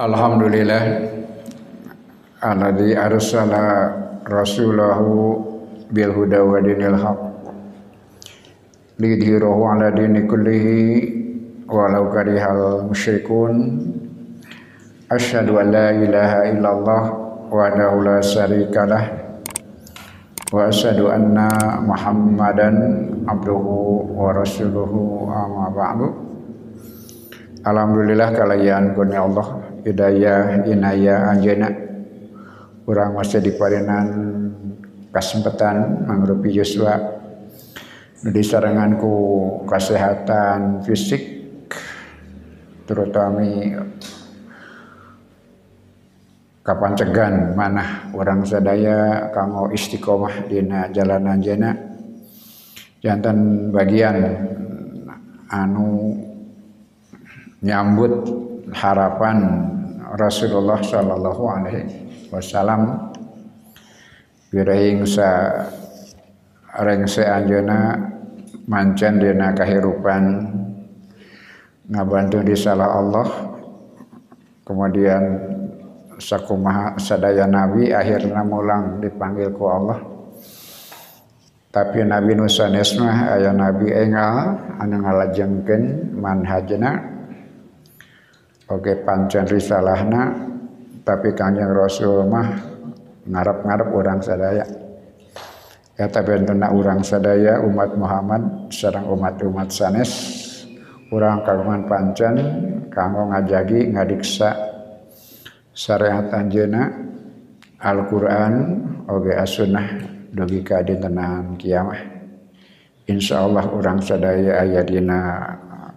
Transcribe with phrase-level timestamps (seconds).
[0.00, 1.04] Alhamdulillah.
[2.40, 3.92] Alladzi arsala
[4.24, 5.36] rasulahu
[5.92, 7.20] bil huda wa dinil haq.
[8.96, 10.80] Lidhirahu ala dini kullihi
[11.68, 13.84] walau karihal musyrikun.
[15.12, 17.02] Asyhadu an la ilaha illallah
[17.52, 19.12] wahdahu la syarikalah
[20.56, 21.52] wa asyhadu anna
[21.84, 26.08] muhammadan abduhu wa rasuluhu amma ba'du.
[27.60, 31.70] Alhamdulillah kalayan kurnia Allah hidayah inayah anjena.
[32.82, 34.06] Kurang masih diparinan
[35.14, 36.98] kesempatan mangrupi Yuswa
[38.22, 39.14] di saranganku
[39.66, 41.22] kesehatan fisik
[42.86, 43.42] terutama
[46.62, 51.70] kapan cegan mana orang sadaya kamu istiqomah dina jalan anjena.
[53.02, 54.14] Jantan bagian
[55.50, 56.14] anu
[57.62, 58.26] nyambut
[58.74, 59.38] harapan
[60.18, 61.82] Rasulullah Shallallahu Alaihi
[62.28, 63.14] Wasallam.
[64.52, 65.48] Birahing sa
[66.84, 67.96] rengse anjena
[68.68, 70.52] mancan dina kahirupan.
[71.88, 73.26] Ngabantu di salah Allah.
[74.62, 75.22] Kemudian
[76.20, 79.98] sakumaha sadaya nabi akhirnya mulang dipanggil ku Allah.
[81.72, 87.11] Tapi Nabi Nusa Nesmah ayah Nabi engal anu ngalajengkeun manhajna
[88.72, 90.32] oke pancen risalahna
[91.04, 92.48] tapi kanjeng Rasul mah
[93.26, 94.64] ngarep-ngarep orang sadaya.
[95.98, 100.10] Ya tapi entuna orang sadaya umat Muhammad sareng umat-umat sanes.
[101.12, 102.34] Orang kagungan pancen
[102.88, 104.56] kanggo ngajagi ngadiksa
[105.76, 106.88] syariat anjeuna
[107.82, 108.52] Al-Quran
[109.10, 109.86] oge as-sunnah
[110.32, 112.00] dugi ka dintenan kiamah.
[113.10, 115.42] Insyaallah orang sadaya aya dina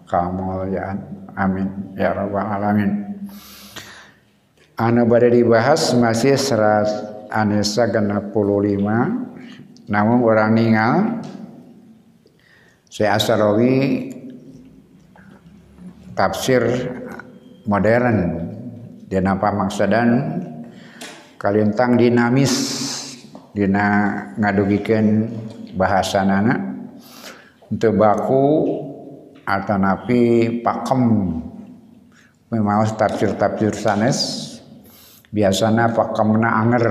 [0.10, 2.92] kamulyaan amin ya rabbal alamin.
[4.76, 6.92] Anu bade dibahas masih serat
[7.32, 9.24] anesa genap puluh lima.
[9.88, 10.94] Namun orang ningal
[12.92, 14.12] saya asarawi
[16.12, 16.62] tafsir
[17.64, 18.52] modern.
[19.08, 20.10] Dina pamaksadan
[21.40, 22.54] kalintang dinamis.
[23.56, 25.32] Dina ngadugikeun
[25.80, 26.60] bahasanana
[27.72, 28.48] untuk baku
[29.48, 31.04] atau napi pakem
[32.56, 34.18] memang tafsir-tafsir sanes.
[35.36, 36.86] Biasanya pakemna anger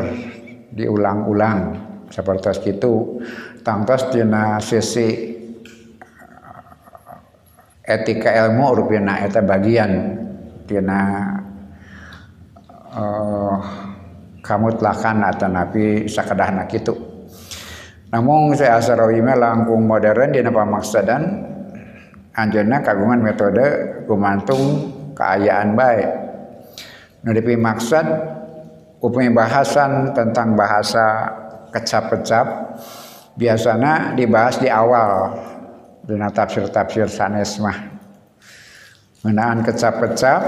[0.77, 1.81] diulang-ulang.
[2.13, 3.19] Seperti itu
[3.65, 5.33] tangtos dina sisi
[7.81, 10.21] etika ilmu rupina eta bagian.
[10.65, 11.01] Dina
[12.93, 13.57] uh,
[14.45, 16.93] kamutlakan atau nabi sakadahna kitu.
[18.13, 21.23] Namun saya asarawi langkung modern dina pamaksadan
[22.35, 23.67] anjeunna kagungan metode
[24.07, 26.11] gumantung keayaan baik.
[27.25, 28.05] Nu dipi maksud
[29.01, 31.31] upami bahasan tentang bahasa
[31.73, 32.77] kecap-kecap
[33.39, 35.39] biasanya dibahas di awal.
[36.05, 37.79] Dina tafsir-tafsir sanes mah.
[39.65, 40.43] Kecap-kecap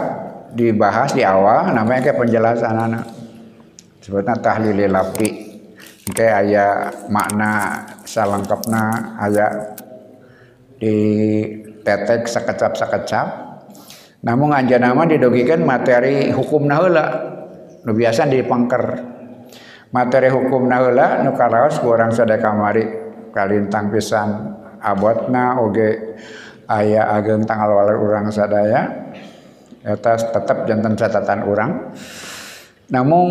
[0.52, 3.08] dibahas di awal namanya kayak penjelasan anak.
[4.04, 5.56] Sebutnya tahlil lafi
[6.12, 6.66] kayak aya
[7.08, 9.74] makna salangkapna aya
[10.76, 10.94] di
[11.82, 13.45] tetek sekecap-sekecap
[14.26, 17.06] namun anja nama didogikan materi hukum nahula
[17.86, 19.14] nu biasa dipangker.
[19.94, 22.82] Materi hukum nahula nu karaos ku urang sada kamari
[23.30, 26.18] kalintang pisan abotna oge
[26.66, 29.14] aya ageng tanggal waler urang sadaya.
[29.86, 31.94] Eta tetap jantan catatan urang.
[32.90, 33.30] Namun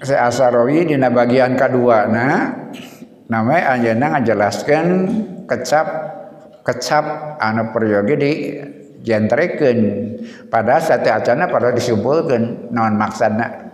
[0.00, 2.68] saya asarowi dina bagian kedua nah
[3.28, 4.86] namanya anjana ngajelaskan
[5.44, 5.86] kecap
[6.64, 8.32] kecap anu peryogi di
[9.02, 9.78] jentrekeun
[10.50, 13.68] pada saat acana pada disimpulkan non maksana?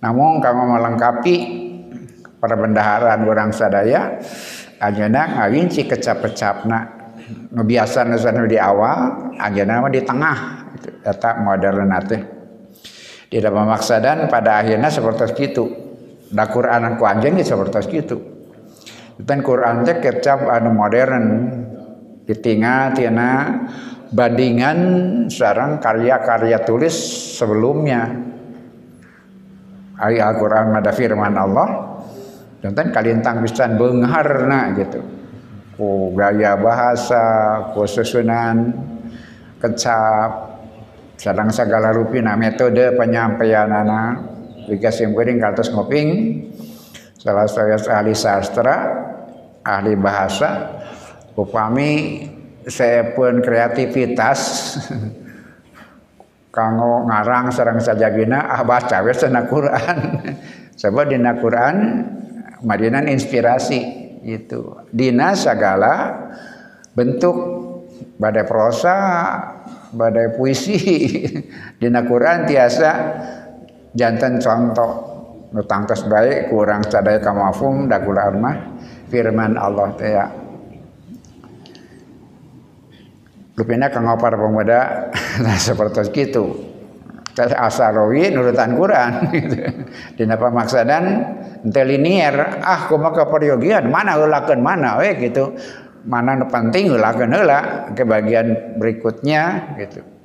[0.00, 1.36] Namun kamu melengkapi
[2.40, 4.16] para bendaharaan orang sadaya
[4.80, 7.00] ajeuna ngawinci kecap-kecapna
[7.52, 8.16] nu biasa nu
[8.48, 10.38] di awal ajeuna mah di tengah.
[11.00, 12.22] Eta modern teh
[13.30, 15.64] tidak memaksadan pada akhirnya seperti itu.
[16.30, 18.16] Da Quran ku anjeun seperti itu.
[19.20, 21.24] Dan Quran teh kecap anu modern.
[22.26, 23.30] Ditinggal tina
[24.10, 24.78] bandingan
[25.30, 26.94] sarang karya-karya tulis
[27.38, 28.10] sebelumnya.
[30.00, 31.68] Ayat Al-Quran ada firman Allah.
[32.60, 35.00] Dan kalintang pisan beungharna gitu.
[35.80, 37.24] Ku gaya bahasa
[37.72, 38.68] ku susunan
[39.56, 40.60] kecap
[41.16, 44.20] sareng segala rupina metode penyampaianana
[44.68, 46.08] jika simkuring kartos ngoping.
[47.16, 48.76] Salah saya ahli sastra
[49.64, 50.80] ahli bahasa
[51.36, 52.24] upami
[52.66, 54.40] saya pun kreativitas.
[56.50, 60.18] Kanggo ngarang sarang sajagina ah baca we sana Quran.
[60.80, 62.02] Sebab dina Quran
[62.66, 63.78] marinan inspirasi
[64.26, 66.10] itu dina segala
[66.90, 67.38] bentuk
[68.18, 68.96] badai prosa
[69.94, 70.74] badai puisi.
[71.80, 72.90] Dina Quran tiasa
[73.94, 75.10] jantan contoh
[75.50, 78.56] nu tangtos baik kurang sadaya kamafum da kula mah
[79.10, 80.26] firman Allah teh ya
[83.60, 85.12] Lupina kang para pemuda
[85.44, 86.44] nah seperti itu.
[87.40, 89.56] Asarawi nurutan Quran gitu.
[90.16, 91.04] Dina pamaksadan
[91.64, 95.52] ente linier ah kumaha peryogian mana heulakeun mana we gitu.
[96.04, 100.19] Mana penting heulakeun heula ke bagian berikutnya gitu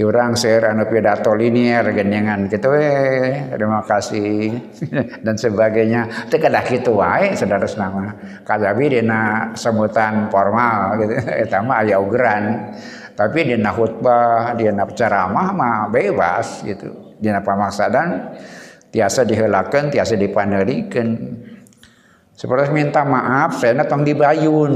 [0.00, 4.56] diurang share anu pidato linier genyangan gitu eh terima kasih.
[5.24, 6.32] Dan sebagainya.
[6.32, 11.12] Teu kedah kitu wae saudara nama kajabi dina sebutan formal gitu.
[11.44, 12.72] Eta mah aya ugeran.
[13.12, 17.12] Tapi dina khutbah dina ceramah mah bebas gitu.
[17.20, 18.40] Dina pamaksadan
[18.88, 21.08] tiasa diheulakeun tiasa dipanerikeun
[22.32, 24.72] seperti minta maaf saya tong dibayun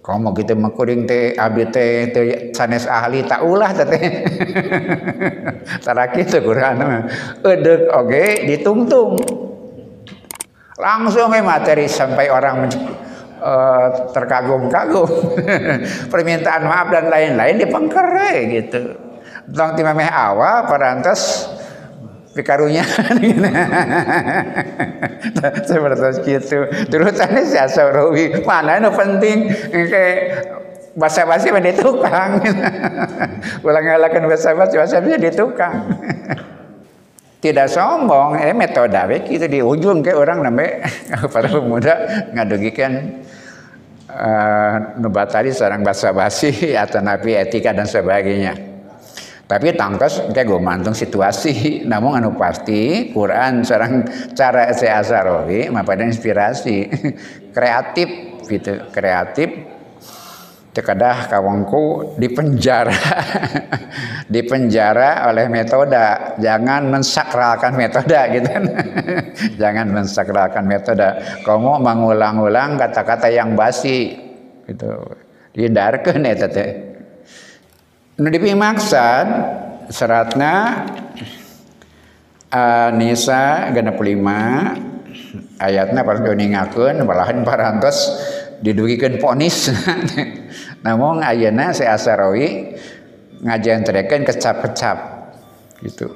[0.00, 2.26] komo gitu mekuring teh abdi teh teh
[2.56, 3.86] sanes ahli tak ulah teh
[5.84, 7.04] tara kitu Quran
[7.44, 9.20] eudek oge ditungtung.
[10.80, 12.64] Langsung eh materi sampai orang
[13.36, 15.10] uh, terkagum-kagum.
[16.12, 18.08] Permintaan maaf dan lain-lain dipengker
[18.48, 18.96] gitu.
[19.52, 21.52] Tong timameh awal parantes
[22.30, 22.86] pikarunya
[25.66, 29.38] seperti itu terusannya si Asarawi mana itu penting?
[29.70, 30.18] Kayak
[30.94, 32.38] bahasa basi di tukang.
[33.66, 35.76] Ulang ngalakan bahasa basi bahasa basi tukang.
[37.40, 38.36] Tidak sombong.
[38.36, 39.00] Eh metode
[39.32, 40.86] itu di ujung ke orang namanya
[41.32, 41.94] para pemuda
[42.36, 43.24] ngadugikan
[44.12, 48.69] uh, nubatari seorang bahasa basi atau nabi etika dan sebagainya
[49.50, 51.82] tapi tangkas kayak gue mantung situasi.
[51.90, 56.86] Namun anu pasti Quran seorang cara saya asarowi pada inspirasi.
[57.56, 58.78] Kreatif gitu.
[58.94, 59.50] Kreatif
[60.70, 62.94] terkadah kawangku dipenjara.
[64.30, 65.98] Dipenjara oleh metode
[66.38, 68.50] jangan mensakralkan metode gitu.
[69.58, 74.14] Jangan mensakralkan metode kamu mengulang-ulang kata-kata yang basi
[74.70, 74.94] gitu.
[75.50, 76.89] Dihindarkan ya tete
[78.20, 79.26] nu dipimaksad
[79.88, 80.84] seratna
[82.52, 84.76] uh, Nisa genep lima
[85.56, 88.12] ayatnya pas ningakeun balahan parantos
[88.60, 89.72] didugikan ponis.
[90.84, 92.76] Namun ayana saya asarawi
[93.40, 94.98] ngajian terekan kecap-kecap
[95.80, 96.12] gitu.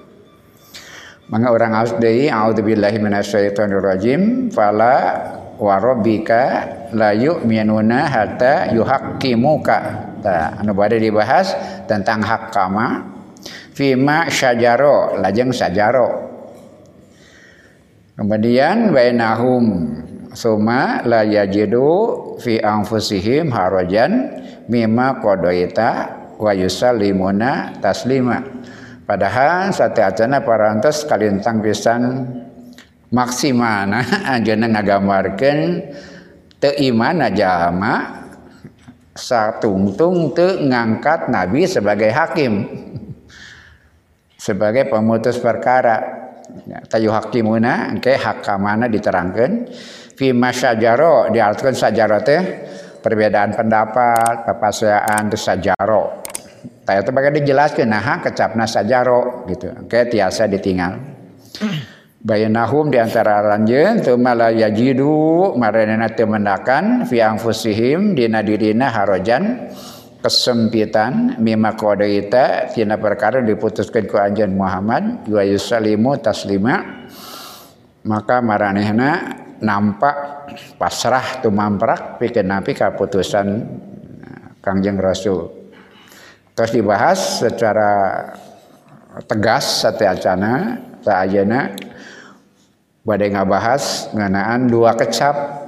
[1.33, 5.25] Maka orang harus dari a'udzubillahi minasyaitonirrajim fala
[5.59, 9.79] warobika layu yu'minuna hatta yuhaqqimuka.
[10.25, 11.53] Nah, anu bade dibahas
[11.85, 13.05] tentang hak kama
[13.77, 16.33] fima syajaro lajeng sajaro
[18.17, 19.65] kemudian bainahum
[20.33, 25.91] suma la yajidu fi anfusihim harajan mimma qadaita
[26.39, 28.43] wa yusallimuna taslima.
[29.05, 32.25] Padahal sateacana parantos kalintang pisan
[33.13, 35.61] maksimana anjeunna ngagambarkeun
[36.63, 38.25] teu iman jalma
[39.15, 42.53] satungtung te ngangkat Nabi sebagai hakim
[44.35, 46.23] sebagai pemutus perkara.
[46.69, 49.67] Ya, tayu hakimuna engke hakamana diterangkan
[50.15, 52.43] fi masyajaro diartikan sajaro teh
[53.01, 56.23] perbedaan pendapat papasaan itu sajaro.
[56.85, 59.73] Tayo itu bagai dijelaskan nah kecapna sajaro gitu.
[59.73, 61.01] Engke tiasa ditinggal
[62.25, 69.69] bayanahum di antara ranjeun teu mala yajidu maranena teu mendakan fi anfusihim dina dirina harajan
[70.25, 77.05] kesempitan mimma qadaita tina perkara diputuskan ku anjeun Muhammad wa yusallimu taslima.
[78.05, 83.49] Maka maranehna nampak pasrah tumamprak pikeun napi kaputusan
[84.61, 85.49] Kangjeng Rasul.
[86.53, 87.93] Terus dibahas secara
[89.25, 91.73] tegas sateacana saajana
[93.05, 95.63] badai ngabahas nganaan dua kecap.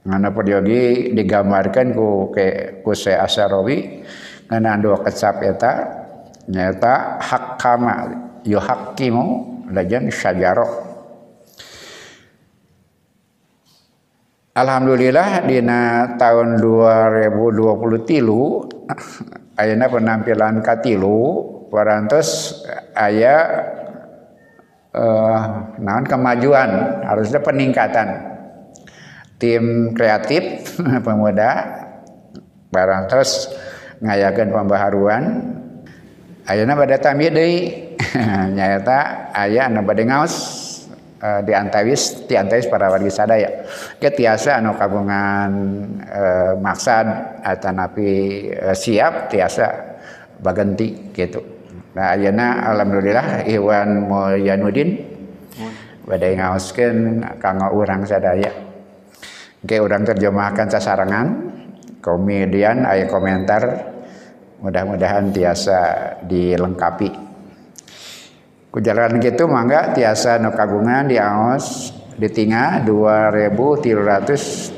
[0.00, 4.00] Ngana periogi digambarkan ku ke ku se asarawi
[4.48, 5.72] nganaan dua kecap eta
[6.48, 7.94] nyata hakama
[8.46, 9.26] yuhakimu
[9.76, 10.88] lajan syajaro.
[14.50, 18.66] Alhamdulillah dina tahun 2020 tilu
[19.54, 22.60] ayana penampilan katilu parantos
[22.92, 23.36] aya
[24.94, 27.02] uh, naon kemajuan?
[27.04, 28.08] Harusnya peningkatan.
[29.40, 31.80] Tim kreatif pemuda
[32.70, 33.48] barang terus
[34.04, 35.24] ngayakan pembaharuan.
[36.44, 37.58] Ayeuna bade tamyiz deui?
[38.56, 40.34] Nyaeta aya anu bade ngaos
[41.20, 43.64] uh, di antawis di antawis para wargi sadaya
[44.00, 45.52] ke tiasa anu kagungan
[46.08, 47.06] uh, maksad
[47.44, 48.10] atanapi
[48.56, 49.96] uh, siap tiasa
[50.40, 51.59] bagenti gitu
[51.90, 54.90] nah ayeuna alhamdulillah Iwan Mulyanudin
[56.10, 58.50] badai ngaoskeun kanggo urang sadaya.
[59.60, 61.26] Oke, orang terjemahkan sasarangan.
[62.02, 63.62] Kemudian ayat komentar.
[64.60, 65.78] Mudah-mudahan tiasa
[66.24, 67.12] dilengkapi.
[68.70, 74.76] Kujalan gitu mangga tiasa no kagungan di aos di tingah 2370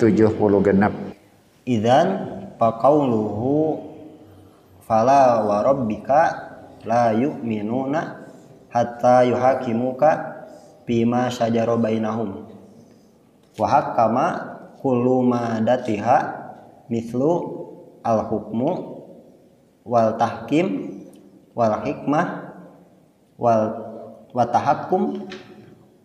[0.62, 0.94] genap
[1.66, 2.06] idan
[2.58, 3.82] paqauluhu
[4.86, 6.51] fala wa rabbika
[6.84, 8.26] la yu'minuna
[8.72, 10.10] hatta yuhakimuka
[10.86, 12.48] bima syajara bainahum.
[13.58, 14.26] Wa hakama
[14.80, 16.16] kullu madatiha
[16.88, 17.62] mithlu
[18.02, 18.70] al hukmu
[19.86, 20.98] wal tahkim
[21.54, 22.56] wal hikmah
[23.38, 23.64] wal
[24.32, 25.28] wa tahakkum.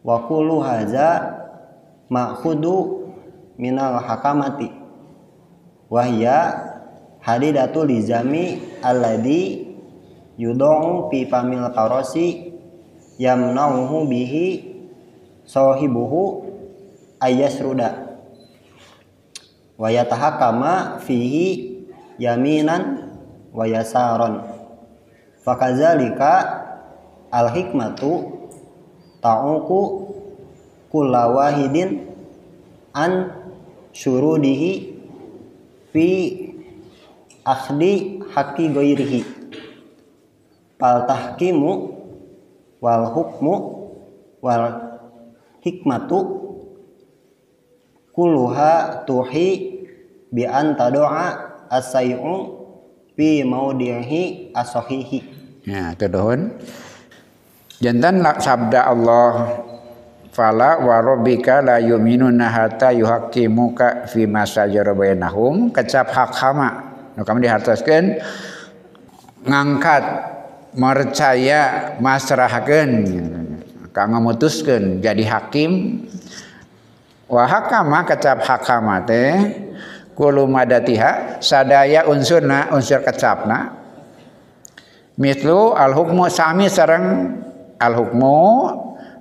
[0.03, 1.35] Wa kullu hadza
[2.07, 3.07] ma'khudu
[3.59, 4.71] minal hakamati.
[5.87, 6.39] Wa hiya
[7.19, 9.66] hadidatu lizami alladhi
[10.37, 12.53] yudong fi pamil qarasi
[13.17, 14.77] yamnauhu bihi
[15.43, 16.45] sahibuhu
[17.19, 18.05] ayasruda.
[19.77, 21.77] Wa yatahakama fihi
[22.17, 23.13] yaminan
[23.53, 24.41] wa yasaron
[25.45, 26.65] fakazalika
[27.29, 28.41] al hikmatu
[29.21, 29.81] ta'uku
[30.89, 32.09] kulla wahidin
[32.93, 33.29] an
[33.93, 34.97] syurudihi
[35.93, 36.07] fi
[37.45, 39.36] akhdi haki goirihi
[40.77, 41.71] pal tahkimu
[42.81, 43.55] wal hukmu
[44.41, 44.65] wal
[45.65, 46.19] hikmatu
[48.13, 49.81] kulluha tuhi
[50.29, 52.53] bi an tadoa asay'u
[53.17, 55.19] fi maudhihi asahihi
[55.65, 56.53] ya tuduhun
[57.81, 59.65] jantan sabda Allah
[60.37, 64.93] fala wa rabbika la yu'minuna hatta yuhaqqimuka fi ma sajara
[65.73, 66.69] kecap hak hama.
[67.17, 68.21] Nu kami dihartoskeun
[69.49, 70.36] ngangkat
[70.77, 72.91] mercaya masrahkeun
[73.89, 76.05] kanggo mutuskeun jadi hakim.
[77.27, 79.67] Wa hakama kecap hakama teh
[81.41, 83.73] sadaya unsurna unsur kecapna.
[85.17, 87.35] Mislu al hukmu sami sarang
[87.81, 88.37] al hukmu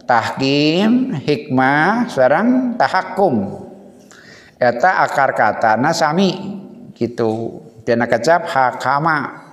[0.05, 3.65] tahkim hikmah sarang tahakum.
[4.61, 6.31] Eta akar kata sami
[6.93, 7.65] gitu.
[7.83, 9.46] Tina kecap hakama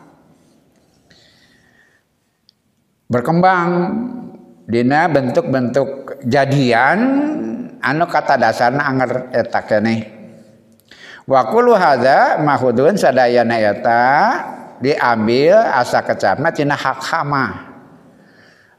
[3.13, 3.69] berkembang.
[4.63, 6.99] Dina bentuk-bentuk jadian
[7.83, 10.07] anu kata dasarna anger eta keneh.
[11.27, 14.03] Wakulu hadza mahudun sadayana eta
[14.79, 17.45] diambil asa kecapna tina hak hama.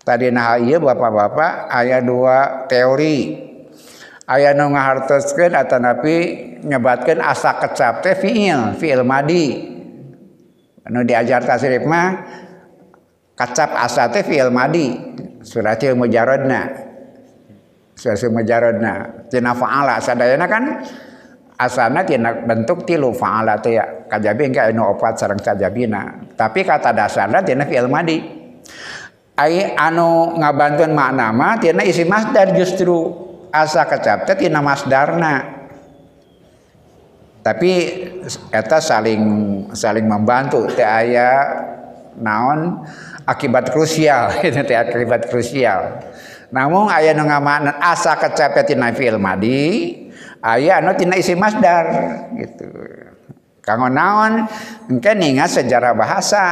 [0.08, 3.44] Tadi nah iya bapak-bapak ayat dua teori.
[4.24, 6.16] Ayah nu ngahartoskeun atau napi
[6.64, 9.68] nyebatkan asa kecap teh fiil fiil madi.
[10.84, 12.40] Anu diajar tasrif mah
[13.34, 14.94] kacap asa teh fiil madi.
[15.44, 16.72] Suratil mujaradna.
[17.94, 19.26] Suratil mujaradna.
[19.28, 20.64] Tina fa'ala sadayana kan?
[21.54, 23.86] Asana tina bentuk tilu fa'ala teh ya.
[24.10, 26.34] Kajabi engke anu opat sareng kajabina.
[26.34, 28.18] Tapi kata dasarna tina fi'il madi
[29.34, 33.22] ai anu ngabantuan makna mah tina isi masdar justru.
[33.54, 35.62] Asa kecap teh tina masdarna.
[37.44, 37.72] Tapi
[38.50, 39.22] eta saling
[39.70, 41.30] saling membantu teh aya
[42.18, 42.82] naon
[43.28, 44.38] akibat krusial.
[44.46, 46.00] Itu teh akibat krusial.
[46.54, 49.90] Namun aya nu ngamakna asa kecap tina fi'il madi
[50.38, 51.84] aya anu tina isi masdar
[52.38, 52.68] gitu.
[53.64, 54.44] Kanggo naon?
[54.92, 56.44] Engke ningat sejarah bahasa.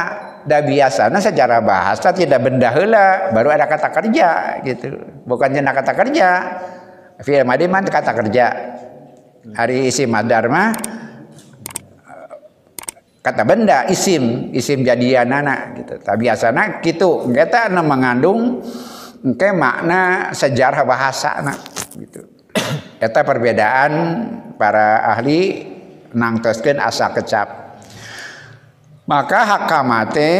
[0.43, 4.91] Da biasana sejarah bahasa tidak benda heula baru ada kata kerja gitu.
[5.23, 6.29] Bukan jenah kata kerja.
[7.23, 8.47] Fi'il madi mah kata kerja.
[9.55, 10.75] Hari isi madar mah
[13.23, 14.51] kata benda isim.
[14.51, 15.97] Isim jadianana gitu.
[16.03, 17.31] Tapi biasana gitu.
[17.31, 18.59] Kita anu mengandung
[19.23, 21.39] engke makna sejarah bahasa
[21.95, 22.27] gitu.
[22.99, 23.91] Eta perbedaan
[24.59, 25.71] para ahli
[26.11, 27.79] nangtoskeun asa kecap.
[29.03, 30.31] Maka hakamate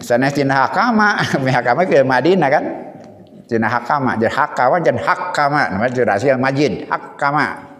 [0.00, 1.20] sanes tina hakama
[1.56, 2.64] hakama ke Madinah kan?
[3.44, 5.68] Tina hakama jadi hakama jadi hakama.
[5.68, 7.73] Nama jurasi yang majid hakama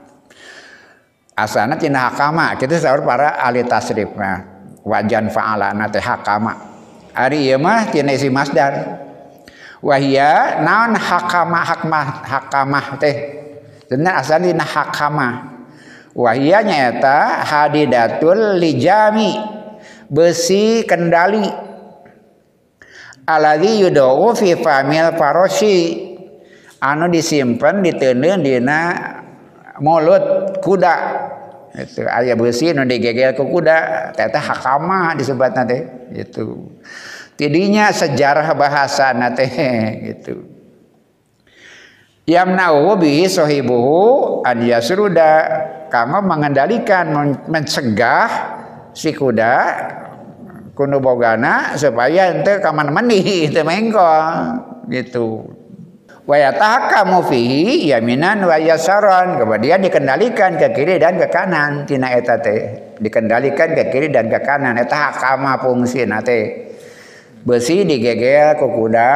[1.35, 2.55] asana tina hakama.
[2.59, 4.43] Kita sahur para ahli tasrif nah
[4.87, 6.55] wajan fa'alana teh hakama.
[7.15, 9.03] Ari ieu mah tina isi masdar.
[9.85, 13.17] Wahia naon hakama hakmah hakamah teh?
[13.87, 15.29] Sebenarnya asalnya hakama.
[16.15, 19.35] Wahia nyata hadidatul lijami
[20.09, 21.45] besi kendali.
[23.25, 25.77] Alladzi yudau fi famil farosi
[26.77, 28.81] anu disimpan diteundeun dina
[29.81, 30.97] mulut kuda.
[31.77, 34.11] Itu ayah besi nu digegel ku kuda.
[34.17, 35.83] Teh hakama disebut teh
[36.17, 36.73] itu
[37.37, 39.45] tidinya sejarah bahasa nate
[40.09, 40.49] gitu.
[42.25, 45.33] Yamna'u bihi sahibuhu an yasruda.
[45.93, 47.13] Kama mengendalikan
[47.47, 48.27] mencegah
[48.97, 49.55] si kuda
[50.75, 54.35] kuno bogana supaya ente kaman meni itu mengkol
[54.91, 55.47] gitu
[56.25, 61.85] wa yatahakamu fihi yaminan wa yasaran kemudian dikendalikan ke kiri dan ke kanan.
[61.85, 64.81] Tina eta teh dikendalikan ke kiri dan ke kanan.
[64.81, 66.73] Eta hakama fungsi nate
[67.45, 69.13] besi digegel ke kuda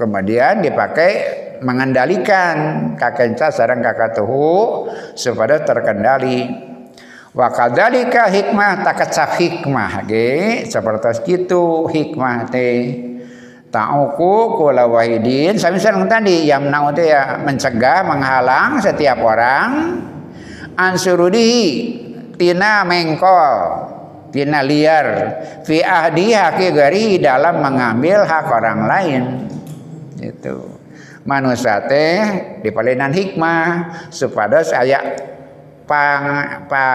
[0.00, 1.12] kemudian dipakai
[1.60, 6.72] mengendalikan kakenca sarang kakatuhu supaya terkendali.
[7.34, 13.13] Wa kadzalika hikmah takacap hikmah ge seperti itu hikmah teh
[13.74, 15.58] ta'uku kula wahidin.
[15.58, 19.98] Sami sareng tadi yamna'u teh ya mencegah menghalang setiap orang.
[20.78, 21.50] Ansurudi
[22.38, 23.54] tina mengkol
[24.30, 25.06] tina liar.
[25.66, 29.22] Fi ahdi haki gari dalam mengambil hak orang lain.
[30.22, 30.70] Itu.
[31.24, 32.20] Manusia teh
[32.60, 35.00] dipalinan hikmah supaya saya
[35.88, 36.24] pang,
[36.68, 36.86] pa,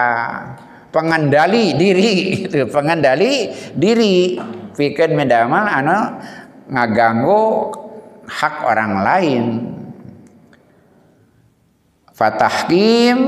[0.94, 2.12] pengendali diri.
[2.48, 4.38] Itu pengendali diri.
[4.70, 5.98] Pikir medamal anu
[6.70, 7.74] ngaganggu
[8.30, 9.44] hak orang lain.
[12.14, 13.18] Fatahkim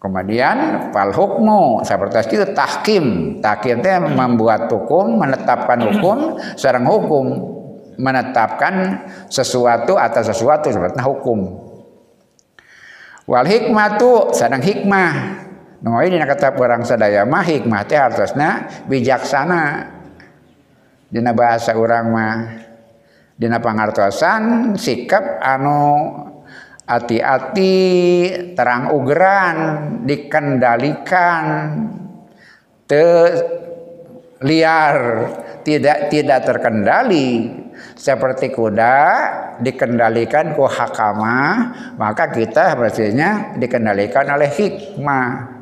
[0.00, 3.04] kemudian fal hukmu seperti itu tahkim.
[3.38, 7.26] Tahkim itu membuat hukum menetapkan hukum sarang hukum
[7.98, 11.68] menetapkan sesuatu atau sesuatu seperti hukum.
[13.28, 15.44] Wal hikmatu sedang hikmah.
[15.78, 19.97] Nah, ini kata orang sadaya mah hikmah teh harusnya bijaksana
[21.08, 22.36] dina bahasa orang mah
[23.34, 26.12] dina pangartosan sikap anu
[26.88, 27.76] hati-hati
[28.56, 29.56] terang ugeran
[30.08, 31.44] dikendalikan
[32.88, 33.06] te
[34.44, 34.96] liar
[35.62, 37.30] tidak tidak terkendali.
[37.78, 38.98] Seperti kuda
[39.62, 45.57] dikendalikan ku hakama maka kita pastinya dikendalikan oleh hikmah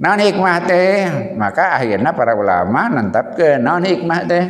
[0.00, 0.96] non hikmah teh.
[1.36, 4.44] Maka akhirnya para ulama nentap ke non hikmah teh.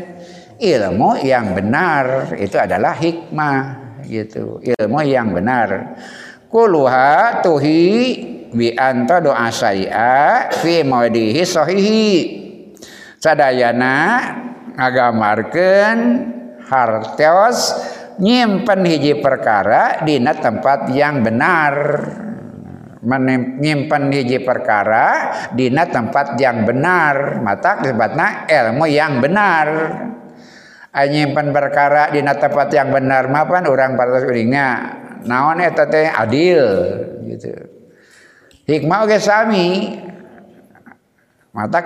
[0.60, 3.58] Ilmu yang benar itu adalah hikmah
[4.06, 4.60] gitu.
[4.62, 5.98] Ilmu yang benar.
[6.50, 7.88] Kuluha tuhi
[8.52, 12.06] bi anta doa saya fi maudihi sahihi.
[13.20, 13.96] Sadayana
[14.76, 15.98] ngagamarkeun
[16.68, 17.76] hartos
[18.20, 21.72] nyimpen hiji perkara dina tempat yang benar
[23.00, 27.40] menyimpan hiji perkara dina tempat yang benar.
[27.40, 29.68] Mata disebutna ilmu yang benar.
[30.90, 34.68] Nyimpan perkara dina tempat yang benar mapan orang pada uringnya
[35.24, 35.86] naon eta
[36.18, 36.60] adil.
[37.24, 37.50] Gitu.
[38.68, 39.68] Hikmah oge sami.
[41.50, 41.82] Mata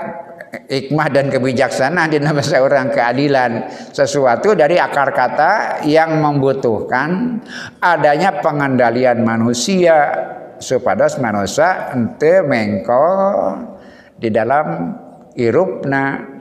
[0.68, 3.64] hikmah dan kebijaksanaan di bahasa orang keadilan.
[3.92, 7.40] Sesuatu dari akar kata yang membutuhkan
[7.80, 9.96] adanya pengendalian manusia
[10.58, 13.06] supados manusia ente mengko
[14.18, 14.66] di dalam
[15.34, 16.34] irupna.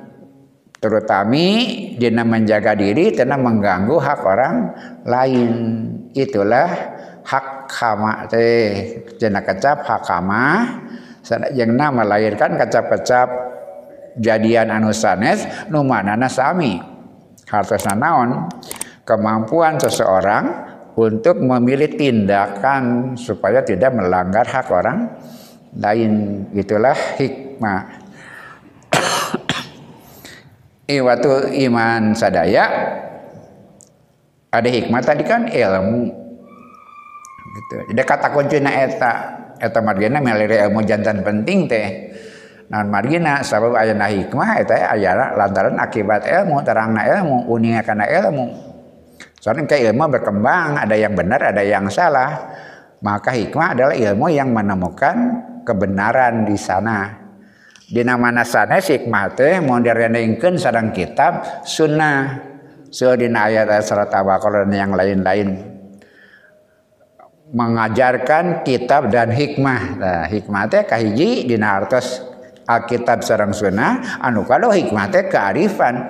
[0.83, 1.47] Terutami
[1.95, 4.55] dina menjaga diri tenang mengganggu hak orang
[5.07, 5.51] lain.
[6.11, 6.67] Itulah
[7.23, 8.99] hak hama teh.
[9.15, 10.45] Jena kecap hak hama.
[11.23, 13.31] Nama melahirkan kecap-kecap
[14.19, 16.83] jadian anu sanes nu manana sami.
[17.47, 18.51] Hartosna naon?
[19.07, 25.09] Kemampuan seseorang untuk memilih tindakan supaya tidak melanggar hak orang
[25.73, 26.45] lain.
[26.53, 27.81] Itulah hikmah.
[30.93, 32.65] Iwatu iman sadaya
[34.53, 36.03] ada hikmah tadi kan ilmu.
[37.53, 37.75] Gitu.
[37.93, 39.11] Jadi kata kuncinya eta
[39.57, 42.13] eta margina melire ilmu jantan penting teh.
[42.69, 43.41] Non margina?
[43.41, 48.72] Sabab ayana hikmah eta ayana lantaran akibat ilmu terangna ilmu uninga karena ilmu
[49.43, 52.47] Soalnya kayak ilmu berkembang, ada yang benar, ada yang salah.
[53.03, 55.15] Maka hikmah adalah ilmu yang menemukan
[55.67, 57.11] kebenaran di sana.
[57.83, 62.39] Di nama nasana hikmah teh mau direnengkeun sarang kitab sunnah.
[62.87, 65.49] So dina ayat surat Al-Baqarah dan yang lain-lain
[67.51, 69.81] mengajarkan kitab dan hikmah.
[69.99, 72.23] Nah, hikmah teh kahiji dina artos
[72.63, 76.07] Alkitab sarang sunnah anu kalau hikmah teh kearifan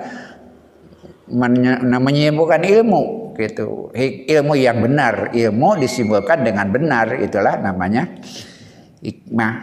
[1.90, 3.90] menyembuhkan ilmu gitu.
[4.28, 5.34] Ilmu yang benar.
[5.34, 7.18] Ilmu disimbolkan dengan benar.
[7.18, 8.08] Itulah namanya
[9.04, 9.54] hikmah.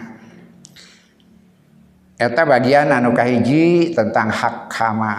[2.22, 5.14] Eta bagian anu kahiji tentang hak hama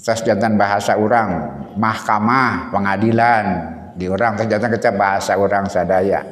[0.00, 3.44] tas jantan bahasa orang mahkamah pengadilan.
[3.94, 6.24] Di orang tas jantan kecap bahasa orang sadaya.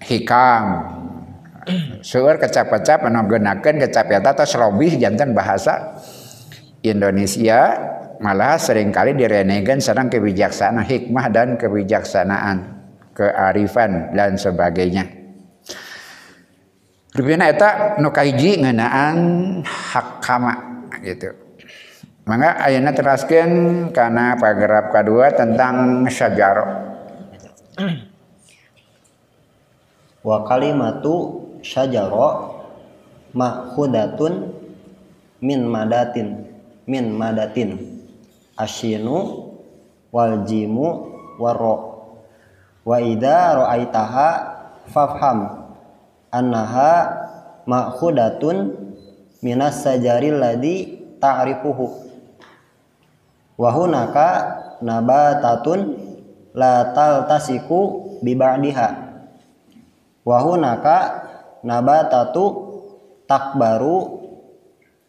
[0.00, 0.64] Hikam.
[2.00, 5.98] Seueur kecap-kecap anu kecap eta tos robih jantan bahasa
[6.80, 7.76] Indonesia
[8.20, 12.78] malah sering kali direnegan serang kebijaksanaan hikmah dan kebijaksanaan
[13.16, 15.20] kearifan dan sebagainya
[17.10, 19.18] Rupina eta nu kahiji ngeunaan
[19.66, 21.34] hakama gitu.
[22.22, 23.50] Maka ayana teraskeun
[23.90, 26.66] kana paragraf kedua tentang syajaro.
[30.22, 32.62] Wa kalimatu syajaro
[33.34, 34.54] makhudatun
[35.42, 36.46] min madatin
[36.86, 37.89] min madatin
[38.60, 39.48] asyinu
[40.12, 41.08] wal jimu
[41.40, 42.04] waro
[42.84, 44.28] wa idza ra'aitaha
[44.92, 45.64] fafham.
[46.30, 46.92] Annaha
[47.66, 48.76] ma'khudatun
[49.42, 51.86] minas sajaril ladzi ta'rifuhu.
[53.58, 54.28] Wa hunaka
[54.84, 55.80] nabatatun
[56.54, 58.88] la taltasiku bi ba'diha
[60.24, 60.96] wa hunaka
[61.66, 62.44] nabatatu
[63.26, 64.22] takbaru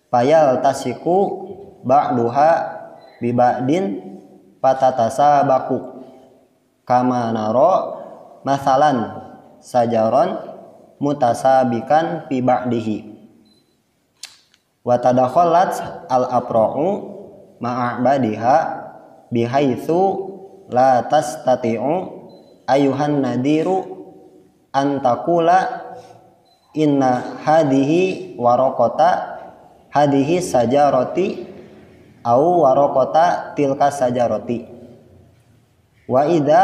[0.10, 1.48] payal tasiku
[1.86, 2.81] ba'duha
[3.22, 4.02] bi ba'din
[4.58, 5.78] patatasabaku
[6.82, 8.02] kama naro
[8.42, 9.22] masalan
[9.62, 10.42] sajaron
[10.98, 12.98] mutasabikan fi ba'dihi.
[14.82, 15.78] Wa tadakhalat
[16.10, 16.88] al apra'u
[17.62, 18.58] ma'abadiha
[19.30, 20.02] bihaitsu
[20.74, 21.94] la tastati'u
[22.66, 23.86] ayuhan nadiru
[24.74, 25.86] antakula
[26.74, 29.38] inna hadihi warokota
[29.94, 31.51] hadihi sajaroti
[32.24, 34.66] au warokota tilka sajaroti.
[36.08, 36.64] Wa idza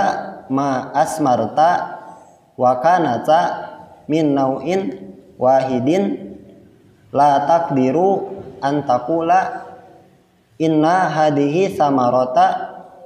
[0.50, 1.70] ma asmarta
[2.58, 3.39] wa kanata
[4.10, 4.82] min nau'in
[5.38, 6.36] wahidin
[7.13, 9.65] la takdiru antakula
[10.58, 12.46] inna hadihi samarota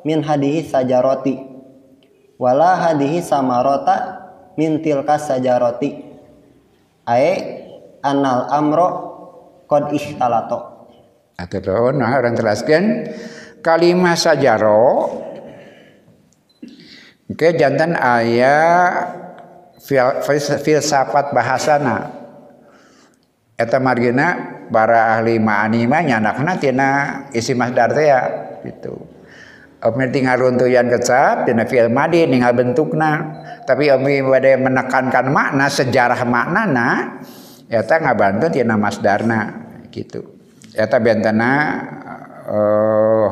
[0.07, 1.35] min hadihi sajaroti.
[2.41, 3.95] Wala hadihi samarota
[4.57, 6.09] min tilka sajaroti.
[7.05, 7.31] Ae
[8.01, 8.87] anal amro
[9.69, 9.93] kod
[11.37, 13.07] atau nah orang teraskan
[13.61, 15.17] kalimat sajaro.
[17.31, 19.07] Oke, jantan ayah
[20.59, 22.19] filsafat bahasana.
[23.55, 26.89] Eta margina para ahli ma'ani mah nyanakna tina
[27.31, 28.19] isi masdar ya
[28.65, 28.97] gitu.
[29.81, 33.41] Omi tinggal runtuyan kecap tina fi'il madi tinggal bentukna.
[33.63, 37.21] Tapi Omi bade menekankan makna sejarah maknana
[37.71, 40.30] eta ngabantu tina masdarna gitu
[40.75, 41.51] eta bentana
[42.47, 43.27] uh,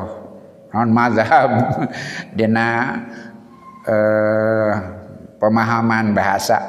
[0.76, 1.52] non mazhab
[2.38, 2.68] dina
[3.88, 4.72] uh,
[5.40, 6.60] pemahaman bahasa.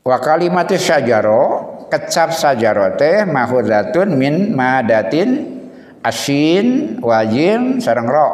[0.00, 5.60] Wa kalimat syajaro kecap sajaro teh mahudatun min madatin
[6.00, 8.30] asin wajim sareng ro.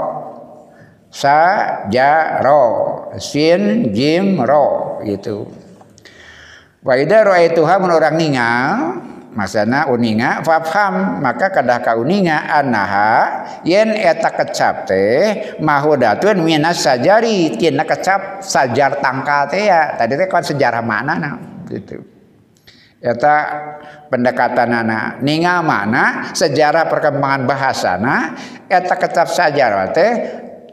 [1.10, 2.62] Sajaro
[3.16, 5.48] sin jim ro gitu.
[6.86, 9.05] Wa idza ra'aituha mun orang ningal
[9.36, 11.20] masana uninga fafham.
[11.20, 17.54] Maka kadah ka uninga annaha yen eta kecap teh mahudatun minas sajari.
[17.60, 19.94] Tina kecap sajar tangkal teh ya.
[19.94, 21.36] Tadi teh kan sejarah mana nah
[21.68, 22.00] gitu.
[22.96, 23.34] Eta
[24.08, 28.14] pendekatanana ningal mana sejarah perkembangan bahasana
[28.66, 30.12] eta kecap sajar teh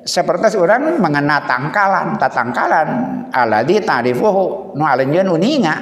[0.03, 2.89] seperti orang mengena tangkalan tatangkalan.
[3.33, 4.75] Aladi tarifuhu.
[4.77, 5.75] Nu alenjeun uninga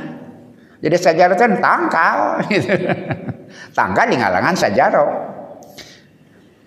[0.81, 2.17] jadi sejarah itu tangkal
[2.49, 2.73] gitu.
[3.77, 5.09] Tangkal di ngalangan sejarah.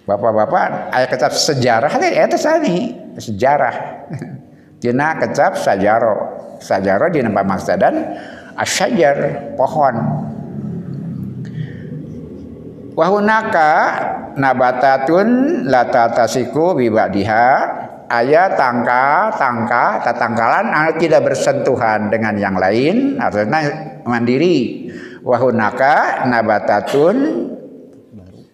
[0.04, 4.06] Bapak-bapak ayat kecap sejarah itu sani sejarah.
[4.78, 6.18] Dina kecap sejarah.
[6.62, 8.14] Sejarah di nama maksadan
[8.54, 9.94] asyajar pohon.
[12.94, 13.72] Wahunaka
[14.38, 15.26] nabatatun
[15.66, 17.46] latatasiku bibadiha
[18.22, 23.18] ayat tangka tangka tatangkalan tidak bersentuhan dengan yang lain.
[23.18, 23.60] Artinya
[24.06, 24.90] mandiri.
[25.24, 27.16] Wahunaka nabatatun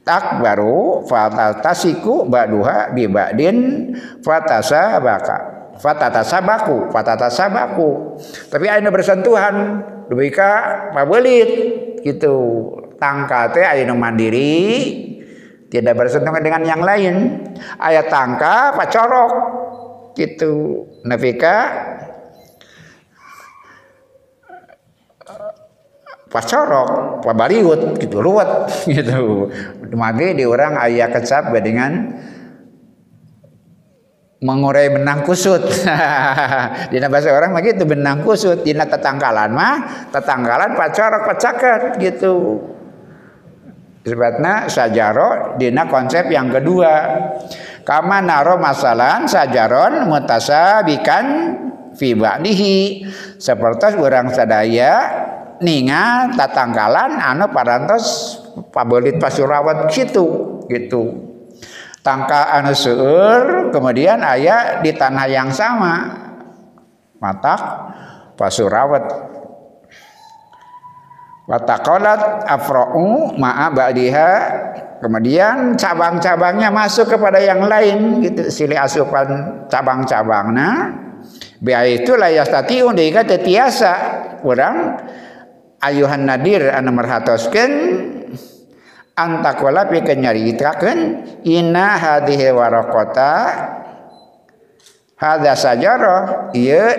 [0.07, 1.05] tak baru.
[1.05, 3.91] Fatatasiku baduha bibadin.
[4.25, 5.39] Fatasa baka.
[5.81, 7.91] Fatatasabaku fatatasabaku
[8.49, 9.85] tapi aina bersentuhan.
[10.09, 11.51] Dubika pabelit
[12.03, 12.37] gitu.
[13.01, 14.61] Tangka teh aina mandiri
[15.71, 17.15] tidak bersentuhan dengan yang lain.
[17.79, 19.33] Ayat tangka pacorok.
[20.19, 21.59] Gitu nafika.
[26.31, 28.67] Pacorok pabariut gitu ruwet
[28.99, 29.51] gitu.
[29.95, 32.19] Mage di orang ayah kecap dengan
[34.43, 35.61] mengurai benang kusut.
[36.91, 38.63] Di bahasa orang begitu benang kusut.
[38.65, 39.75] Di tetangkalan mah
[40.11, 42.59] tetangkalan pacorok pacaket gitu
[44.05, 46.93] sebabnya sajaro dina konsep yang kedua.
[47.81, 51.25] Kama naro masalan sajaron mutasabikan
[51.97, 52.79] fi ba'dihi.
[53.41, 54.95] Seperti orang sadaya
[55.61, 58.37] ninga tatangkalan anu parantos
[58.73, 61.33] pabelit pasurawat gitu gitu.
[62.01, 66.17] Tangka anu seueur kemudian ayah di tanah yang sama.
[67.21, 67.61] Matak
[68.41, 69.05] pasurawat
[71.51, 74.33] Watakolat afra'u ma'a ba'diha.
[75.03, 80.95] Kemudian cabang-cabangnya masuk kepada yang lain gitu silih asupan cabang-cabangnya.
[81.59, 83.93] Biaya itu layas tati undika tetiasa
[84.45, 85.03] kurang
[85.83, 87.73] ayuhan nadir anu merhatoskeun
[89.19, 90.99] antakola pikeun nyaritakeun
[91.45, 93.33] inna hadhihi waraqata
[95.19, 96.53] hadza sajarah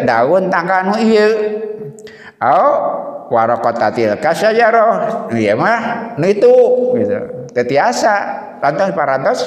[0.04, 1.32] daun tangkanu ieu.
[2.42, 2.66] Au
[3.32, 6.52] warokotatil kasyajaroh iya mah itu
[7.00, 7.48] gitu.
[7.56, 8.16] Tetiasa.
[8.62, 9.40] Lantas parantos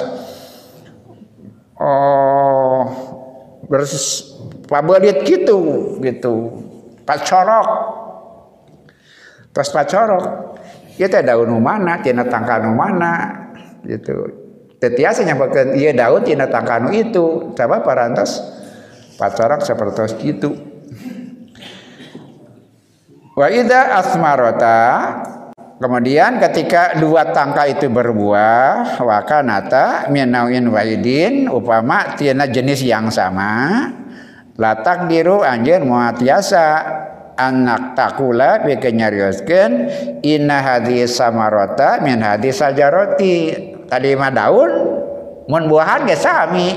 [1.79, 2.81] oh
[3.69, 3.93] bers
[4.67, 5.59] pabelit gitu
[6.01, 6.65] gitu.
[7.05, 7.69] Pacorok
[9.53, 10.25] terus pacorok
[10.97, 12.01] ya teh daun mana?
[12.01, 13.45] Tina tangkanu mana?
[13.85, 14.43] Gitu.
[14.81, 17.53] Tetiasa nyampakeun ieu daun tina tangkanu itu.
[17.55, 18.41] Coba parantos
[19.15, 20.64] pacorok seperti itu
[23.35, 24.79] Wa idza asmarota
[25.75, 33.83] Kemudian ketika dua tangka itu berbuah wakanata minawin wahidin upama tina jenis yang sama.
[34.55, 36.79] Latak diru anjir muatiasa
[37.35, 39.71] anak takula bikin nyarioskeun
[40.23, 43.51] inna hadis samarota min hadis sajaroti.
[43.91, 44.71] Tadi mah daun
[45.51, 46.71] mun buahan ge sami.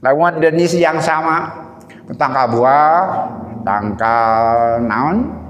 [0.00, 1.44] Lawan jenis yang sama
[2.16, 3.04] tangka buah
[3.68, 5.41] tangkal naon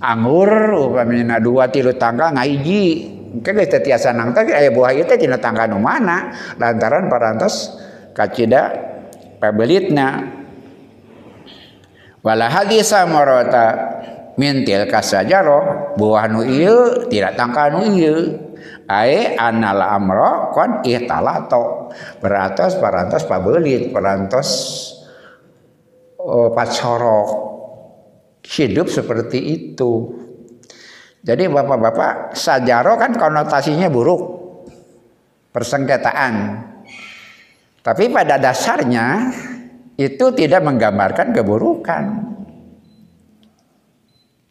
[0.00, 3.16] anggur upamina dua tilu tangga ngaiji.
[3.30, 6.34] Mungkin geus teu tiasa nangta aya buah ieu teh dina tangga nu mana?
[6.58, 7.78] Lantaran parantos
[8.10, 8.74] kacida
[9.38, 10.26] pabelitna
[12.26, 13.66] wala hadisa marata
[14.34, 18.18] mintil kasajaro buah nu ieu tidak tangka nu ieu.
[18.90, 21.94] Ae anal amro kon ihtalato.
[22.18, 24.48] Beratos parantos pabelit parantos
[26.18, 27.49] oh, pacorok.
[28.50, 30.18] Hidup seperti itu.
[31.20, 34.22] Jadi bapak-bapak sajaro kan konotasinya buruk.
[35.54, 36.34] Persengketaan.
[37.80, 39.30] Tapi pada dasarnya
[39.98, 42.04] itu tidak menggambarkan keburukan.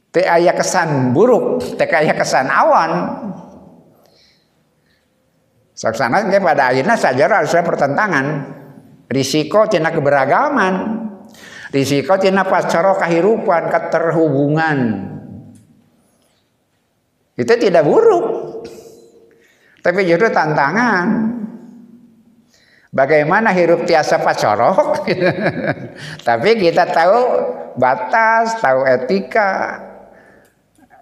[0.09, 2.91] Teu aya kesan buruk, teu aya kesan awan.
[5.77, 8.25] Saksana pada akhirnya sajaro harus pertentangan.
[9.09, 10.98] Risiko tina keberagaman
[11.69, 14.77] risiko tina pascaro kahirupan keterhubungan.
[17.39, 18.25] Itu tidak buruk.
[19.79, 21.39] Tapi justru tantangan.
[22.89, 25.05] Bagaimana hirup tiasa pacorok?
[26.27, 27.19] Tapi kita tahu
[27.77, 29.85] batas tahu etika.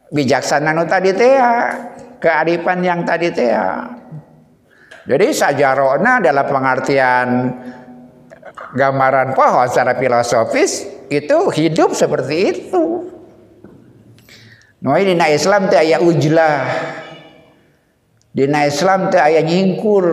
[0.08, 1.36] Bijaksana nu tadi teh
[2.20, 3.52] kearifan yang tadi teh.
[5.08, 7.28] Jadi sajarona adalah pengertian
[8.76, 12.84] gambaran pohon secara filosofis itu hidup seperti itu.
[14.84, 16.70] No ini na Islam teh aya ujlah.
[18.36, 20.06] Dina Islam teh aya nyingkur.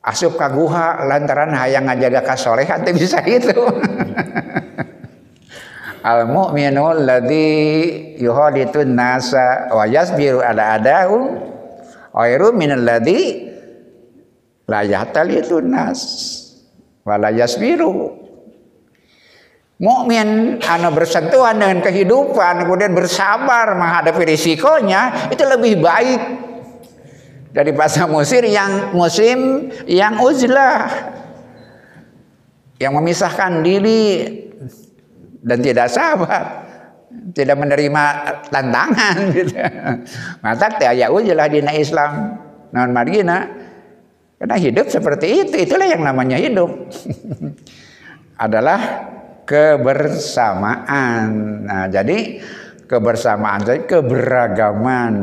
[0.00, 3.52] Asup ka guha lantaran hayang ngajaga kasolehan teh bisa itu.
[6.00, 11.36] Al mu'minu alladzi yuhaditun nasa wa yasbiru ala adahu
[12.16, 13.52] khairu min alladzi
[14.64, 16.00] la yahtalitu nas
[17.04, 18.20] wala yasbiru
[19.80, 26.20] mukmin anu bersentuhan dengan kehidupan kemudian bersabar menghadapi risikonya itu lebih baik
[27.50, 30.86] dari bahasa musir yang musim yang uzlah
[32.76, 34.28] yang memisahkan diri
[35.40, 36.68] dan tidak sabar
[37.34, 38.04] tidak menerima
[38.54, 39.54] tantangan gitu.
[40.44, 42.38] Mata teh aya uzlah dina Islam
[42.70, 43.50] non margina
[44.40, 46.72] karena hidup seperti itu, itulah yang namanya hidup.
[48.48, 48.80] Adalah
[49.44, 51.28] kebersamaan.
[51.68, 52.40] Nah, jadi
[52.88, 55.14] kebersamaan jadi keberagaman.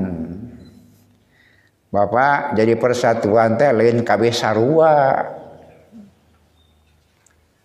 [1.89, 5.25] Bapak jadi persatuan teh lain kabeh sarua.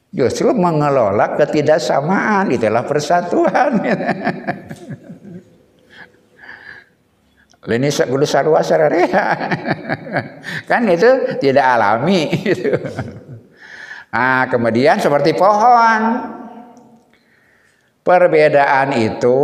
[0.09, 3.77] Justru mengelola ketidaksamaan itulah persatuan.
[7.63, 9.27] Lini kudu sarua sararea.
[10.71, 12.27] kan itu tidak alami.
[14.11, 16.03] Nah, kemudian seperti pohon.
[18.03, 19.41] Perbedaan itu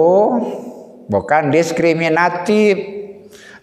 [1.07, 2.99] bukan diskriminatif,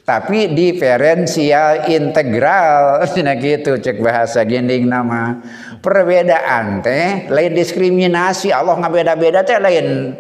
[0.06, 5.42] tapi diferensial integral nah gitu cek bahasa gending nama
[5.82, 10.14] perbedaan teh lain diskriminasi Allah nggak beda-beda teh lain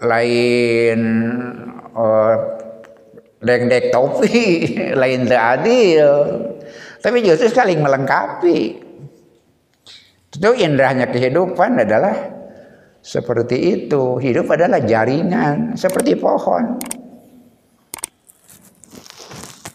[0.00, 1.00] lain
[1.92, 2.34] oh,
[3.42, 4.38] dek topi
[5.00, 6.10] lain adil
[7.02, 8.78] tapi justru saling melengkapi
[10.32, 12.14] itu indahnya kehidupan adalah
[13.02, 16.78] seperti itu hidup adalah jaringan seperti pohon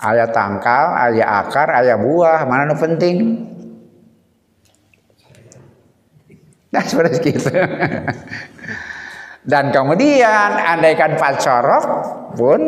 [0.03, 3.17] ayah tangkal, ayah akar, ayah buah, mana nu penting?
[6.69, 7.49] Nah seperti itu.
[9.47, 11.86] Dan kemudian andaikan pacorok
[12.36, 12.60] pun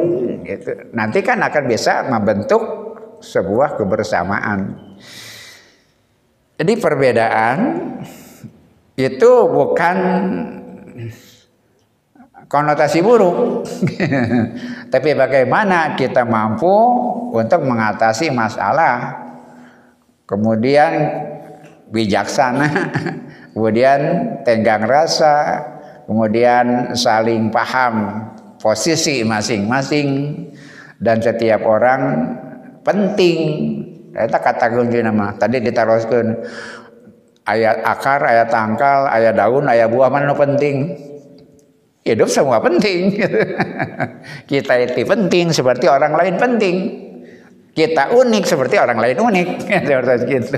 [0.48, 2.64] itu nanti kan akan bisa membentuk
[3.20, 4.80] sebuah kebersamaan.
[6.56, 7.58] Jadi perbedaan
[8.96, 9.98] itu bukan
[12.48, 13.68] konotasi buruk.
[14.94, 16.76] Tapi bagaimana kita mampu
[17.36, 19.28] untuk mengatasi masalah.
[20.24, 20.92] Kemudian
[21.90, 22.70] bijaksana,
[23.54, 24.00] kemudian
[24.46, 25.64] tenggang rasa,
[26.10, 28.26] kemudian saling paham
[28.58, 30.34] posisi masing-masing
[30.98, 32.34] dan setiap orang
[32.82, 33.38] penting.
[34.10, 36.34] Kita kata kunci nama tadi ditaruhkan
[37.46, 40.98] ayat akar, ayat tangkal, ayat daun, ayat buah mana penting
[42.10, 43.22] hidup semua penting.
[44.50, 46.76] kita itu penting seperti orang lain penting.
[47.70, 49.48] Kita unik seperti orang lain unik.
[50.34, 50.58] gitu.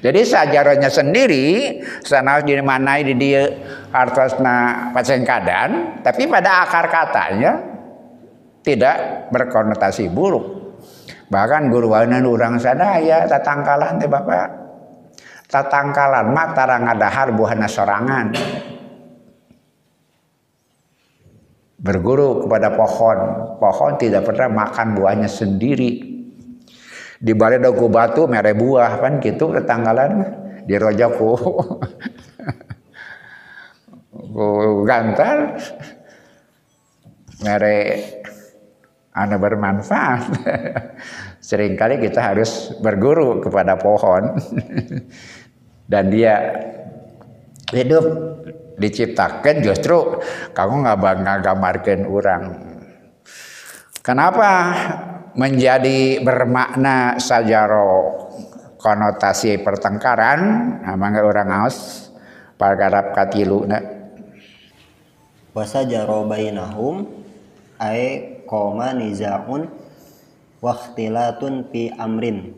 [0.00, 3.50] Jadi sajarahnya sendiri sana di mana di dia
[3.90, 7.52] hartosna pacengkadan, tapi pada akar katanya
[8.62, 10.78] tidak berkonotasi buruk.
[11.30, 14.48] Bahkan guru wanan orang sadaya tatangkalan teh Bapak.
[15.50, 18.30] Tatangkalan mak tarang adahar buahna sorangan.
[21.80, 23.18] berguru kepada pohon.
[23.56, 26.09] Pohon tidak pernah makan buahnya sendiri.
[27.20, 30.24] Di balik dagu batu mere buah kan gitu tetanggalan
[30.64, 31.36] di rojaku.
[34.88, 35.60] gantar
[37.44, 37.76] mere
[39.14, 40.22] anu bermanfaat.
[41.48, 44.38] Seringkali kita harus berguru kepada pohon
[45.92, 46.34] dan dia
[47.74, 48.04] hidup
[48.78, 50.20] diciptakan justru
[50.54, 52.44] kamu nggak bangga gambarkan orang.
[54.00, 54.50] Kenapa
[55.34, 58.16] menjadi bermakna sajaro
[58.80, 60.40] konotasi pertengkaran?
[60.82, 62.08] Nah, orang aus
[62.56, 63.78] pargarap katilu na.
[65.50, 67.10] Wasajaro bainahum
[67.82, 69.66] ay koma nizaun
[70.62, 72.54] waktilatun pi amrin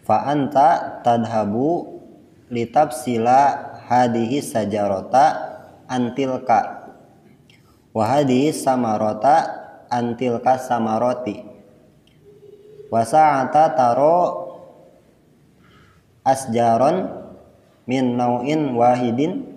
[0.00, 2.00] fa anta tadhabu
[2.48, 5.52] litafsila hadihi sajarota
[5.84, 6.88] antilka
[7.92, 11.51] wa hadihi samarota antilka samaroti
[12.92, 14.20] wa sa'ata taro
[16.28, 17.08] asjaron
[17.88, 19.48] min nau'in wahidin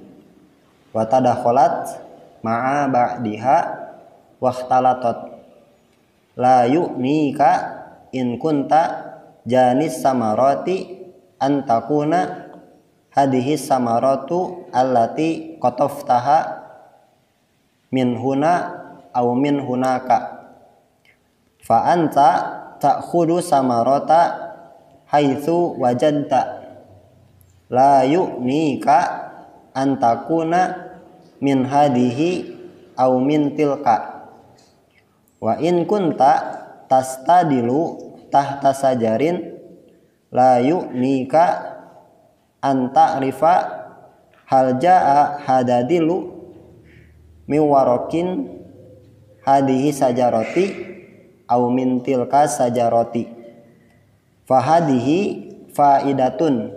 [0.95, 1.99] wa tadakhalat
[2.39, 3.57] ma'a ba'diha
[4.39, 5.35] ikhtalatat
[6.39, 7.51] la yu'nika
[8.15, 12.47] in kunta janis samaroti antakuna
[13.11, 16.63] hadihi samaratu allati qataftaha
[17.91, 18.53] min huna
[19.15, 20.43] aw min hunaka.
[21.63, 22.29] Fa anta
[22.85, 24.53] ta'khudhu samarata
[25.09, 26.61] haitsu wajadta
[27.73, 28.97] la yu'nika
[29.73, 30.93] antakuna
[31.41, 32.53] min hadihi
[32.93, 34.29] aw min tilka.
[35.41, 37.97] Wa in kunta tastadilu
[38.29, 39.57] tahta sajarin
[40.29, 41.43] la yu'nika
[42.61, 43.53] anta rifa
[44.45, 46.37] hal jaa hadadilu
[47.49, 48.45] miwarokin
[49.41, 50.94] hadihi sajaroti
[51.49, 53.29] au min tilka sajaroti
[54.45, 55.19] fahadihi
[55.73, 56.73] faidatun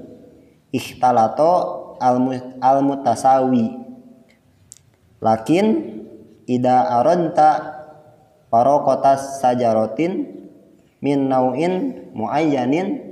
[0.73, 1.53] ikhtalato
[1.99, 3.75] al mutasawi
[5.19, 5.67] lakin
[6.47, 7.79] ida aronta
[8.49, 10.27] parokotas sajarotin
[11.05, 13.09] min nau'in muayyanin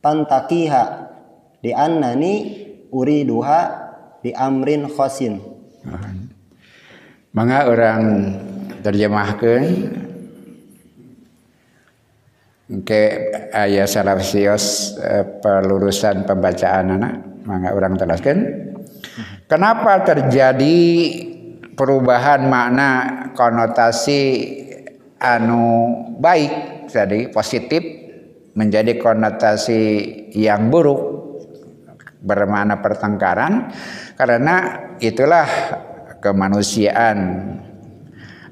[0.00, 1.12] tantakiha
[1.60, 2.32] di annani
[2.88, 3.60] uriduha
[4.24, 5.40] di amrin khosin.
[7.30, 8.02] Maka orang
[8.80, 9.62] terjemahkan
[12.86, 18.38] ke ayat salafsios eh, pelurusan pembacaan anak maka orang teraskan
[19.50, 20.78] kenapa terjadi
[21.74, 22.90] perubahan makna
[23.32, 24.20] konotasi
[25.20, 25.64] anu
[26.20, 26.84] baik?
[26.92, 27.80] Jadi positif
[28.52, 29.80] menjadi konotasi
[30.34, 31.00] yang buruk
[32.20, 33.72] bermakna pertengkaran.
[34.18, 35.46] Karena itulah
[36.20, 37.18] kemanusiaan.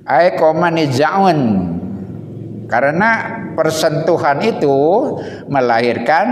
[0.08, 0.88] Ay komani
[2.68, 3.10] karena
[3.56, 4.76] persentuhan itu
[5.48, 6.26] melahirkan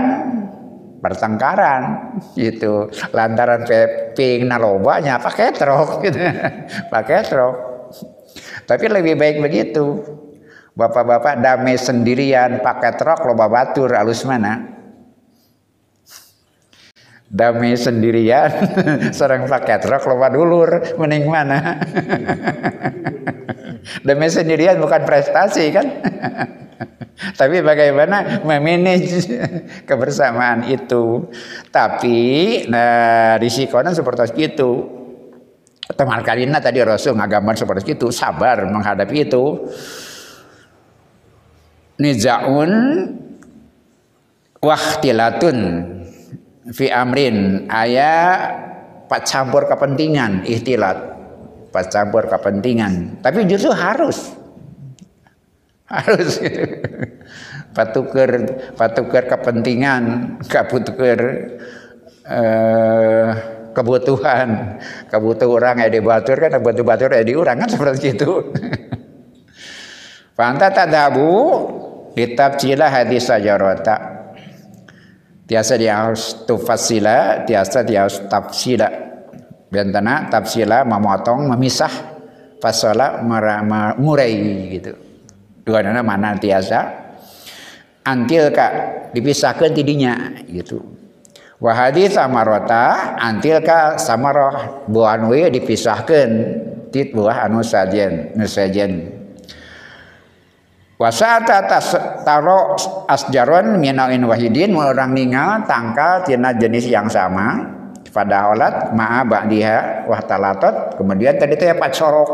[1.01, 2.93] pertengkaran gitu.
[3.11, 3.65] Lantaran
[4.13, 6.21] ping nalobanya pakai truk gitu.
[6.93, 7.55] Pakai truk.
[8.69, 10.05] Tapi lebih baik begitu.
[10.77, 14.76] Bapak-bapak damai sendirian pakai truk loba batur alus mana
[17.27, 18.51] damai sendirian.
[19.17, 21.59] Serang pakai truk loba dulur mending mana?
[24.07, 25.87] Damai sendirian bukan prestasi kan?
[27.39, 29.25] Tapi bagaimana memanage
[29.89, 31.27] kebersamaan itu.
[31.73, 32.17] Tapi
[32.69, 34.71] nah risikonya seperti itu
[35.87, 39.45] teman kalina tadi Rasul ngagambar seperti itu sabar menghadapi itu.
[41.97, 42.71] Nizaun
[44.61, 45.57] wahtilatun
[46.71, 47.67] fi amrin.
[47.71, 48.67] Ayat
[49.23, 51.17] campur kepentingan ihtilat
[51.85, 53.21] campur kepentingan.
[53.21, 54.33] Tapi justru harus.
[55.85, 56.41] Harus.
[56.41, 56.65] Gitu.
[57.77, 58.31] patuker
[58.73, 60.03] patuker kepentingan
[60.49, 61.19] kaputuker
[62.25, 63.29] eh,
[63.77, 64.81] kebutuhan.
[65.13, 68.31] Kebutuhan orang yang dibatur kan kebutuhan batur ya diurang kan seperti itu.
[70.37, 71.29] Fanta tadabu
[72.17, 74.16] kitab cila hadis sajarota
[75.47, 79.07] tiasa dia harus tufasila tiasa dia harus tafsila.
[79.67, 81.91] Bentana tafsila memotong memisah
[82.63, 83.19] fasola
[83.99, 84.35] murai
[84.71, 84.95] gitu.
[85.67, 87.07] Dua nana mana tiasa?
[88.07, 88.71] Antil kak
[89.11, 90.79] dipisahkan tidinya gitu.
[91.59, 95.19] Wahadi samarota antil kak samaroh buah
[95.51, 96.29] dipisahkan
[96.93, 99.16] tit buah anu sajen nusajen
[100.97, 101.69] wasata
[102.25, 102.73] taro
[103.05, 107.77] asjaron minain wahidin orang ningal tangkal tina jenis yang sama.
[108.07, 112.29] Pada olat ma'a ba'diha wahtalatot kemudian tadi itu ya sorok.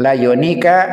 [0.00, 0.88] La yonika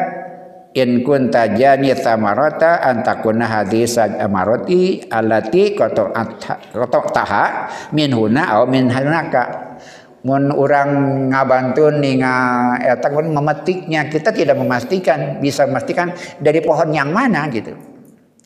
[0.75, 9.77] in kunta jani thamarata antakuna hadis amaroti alati kotok taha min huna au min hanaka
[10.22, 10.89] mun orang
[11.34, 12.36] ngabantu ninga
[12.82, 14.07] eta pun memetiknya.
[14.09, 17.74] Kita tidak memastikan bisa memastikan dari pohon yang mana gitu.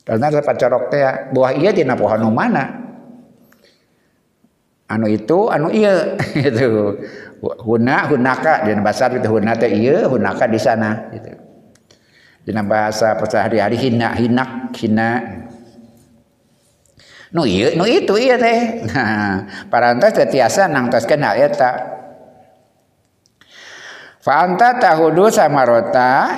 [0.06, 1.02] Karena dapat corok teh
[1.34, 2.86] buah iya tina pohon mana.
[4.86, 6.16] Anu itu anu iya
[6.46, 6.96] gitu.
[7.42, 11.34] Huna hunaka dan bahasa itu huna teh iya hunaka di sana gitu.
[12.46, 15.10] Dalam bahasa sehari-hari hina hinak hina
[17.36, 18.60] nu ieu nu itu ieu teh
[18.96, 21.72] nah parantos teu tiasa nangtoskeun hal eta
[24.24, 26.32] fa anta tahudu samarota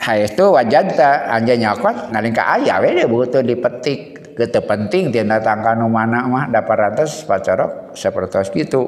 [0.00, 6.22] haestu wajadta anjeun nyokot nalingka aya we butuh dipetik Gete penting tina tangka nu mana
[6.30, 8.86] mah dapat ratus pacorok sepertos gitu.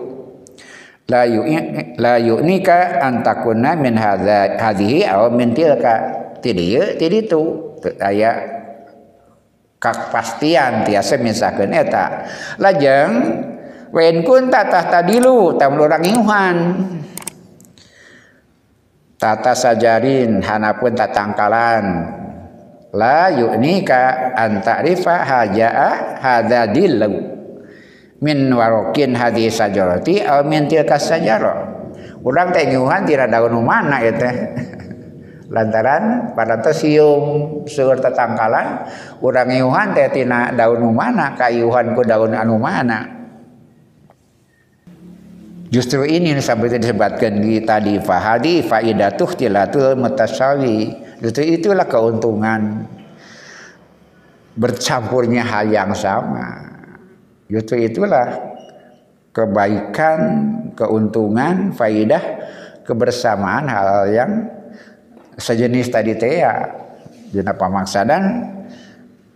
[1.11, 6.23] Layu eh, eh, layu nika antakuna min hadha hadhihi aw min tilka.
[6.39, 8.60] Tidieu eh, tiditu aya
[9.81, 12.29] kepastian tiasa misalkan eta
[12.61, 13.13] lajeng
[13.91, 16.57] wen kun tatah tadilu tam orang inguhan
[19.17, 21.85] tata sajarin hanapun tatangkalan
[22.93, 27.11] la yu'nika antarifa haja'a hadadillu
[28.21, 31.81] min warokin hadis sajarati au min tilka sajarah.
[32.21, 34.35] Urang teh nyuhan tira daun mana ya teh
[35.51, 38.87] lantaran pada sium seueur tetangkalan
[39.19, 43.21] urang iuhan teh tina daun mana kayuhan ku daun anu mana
[45.71, 50.99] Justru ini sampai disebutkan di tadi fahadi faidatuh tilatul mutasawi.
[51.23, 52.91] Justru itulah keuntungan
[54.59, 56.75] bercampurnya hal yang sama.
[57.47, 58.35] Justru itulah
[59.31, 60.19] kebaikan,
[60.75, 62.25] keuntungan, faidah,
[62.83, 64.31] kebersamaan hal yang
[65.39, 66.55] sejenis tadi teh ya
[67.31, 68.23] dina pamaksadan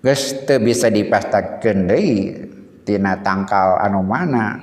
[0.03, 2.45] geus teu bisa dipastakeun deui
[2.85, 4.61] tina tangkal anu mana.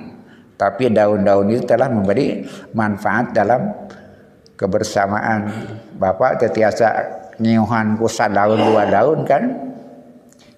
[0.56, 3.66] Tapi daun-daun itu telah memberi manfaat dalam
[4.54, 5.50] kebersamaan.
[5.98, 6.86] Bapak tetiasa
[7.42, 9.42] nyiuhan ku daun dua daun kan?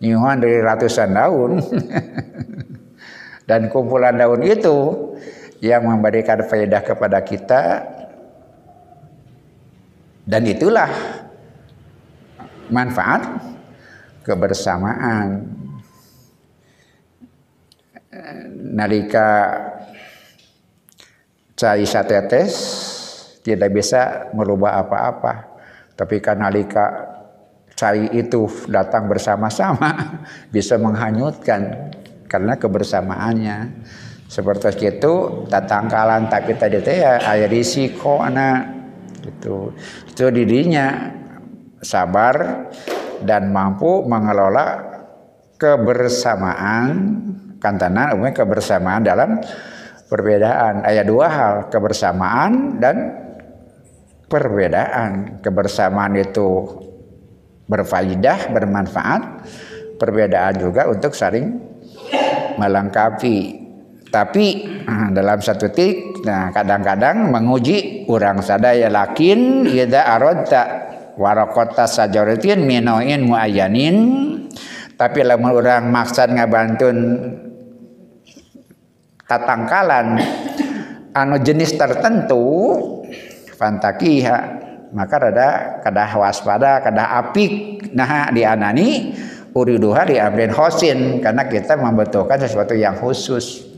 [0.05, 1.57] Nyiuhan dari ratusan daun.
[3.49, 4.77] Dan kumpulan daun itu
[5.65, 7.63] yang memberikan faedah kepada kita
[10.25, 10.89] dan itulah
[12.73, 13.29] manfaat
[14.25, 15.53] kebersamaan.
[18.75, 19.31] Nalika
[21.55, 22.55] cai satetes
[23.45, 25.61] tidak bisa merubah apa-apa.
[25.95, 27.15] Tapi kan nalika
[27.77, 31.93] cai itu datang bersama-sama bisa menghanyutkan
[32.27, 33.59] karena kebersamaannya.
[34.25, 38.84] Seperti itu tatangkalan tapi tadi teh ya ada risiko anak
[39.25, 39.73] itu
[40.09, 41.11] itu dirinya
[41.81, 42.69] sabar
[43.25, 44.95] dan mampu mengelola
[45.57, 46.93] kebersamaan
[47.65, 49.41] kantanan umumnya kebersamaan dalam
[50.13, 50.85] perbedaan.
[50.85, 52.97] Ayat dua hal kebersamaan dan
[54.29, 55.41] perbedaan.
[55.41, 56.81] Kebersamaan itu
[57.65, 59.23] berfaidah bermanfaat.
[59.97, 61.55] Perbedaan juga untuk saling
[62.61, 63.64] melengkapi
[64.15, 70.63] tapi ah, dalam satu titik nah kadang-kadang menguji orang sadaya lakin ida aradta
[71.19, 73.97] warakota sajaratin minoin muayyanin.
[74.95, 76.97] Tapi lamun orang maksud ngabantun
[79.27, 80.23] tatangkalan
[81.11, 82.47] anu jenis tertentu
[83.59, 84.39] fantakiha
[84.95, 85.49] maka rada
[85.83, 89.11] kadah waspada kadah apik nah di anani
[89.51, 90.23] uriduha di
[90.55, 93.74] hosin karena kita membutuhkan sesuatu yang khusus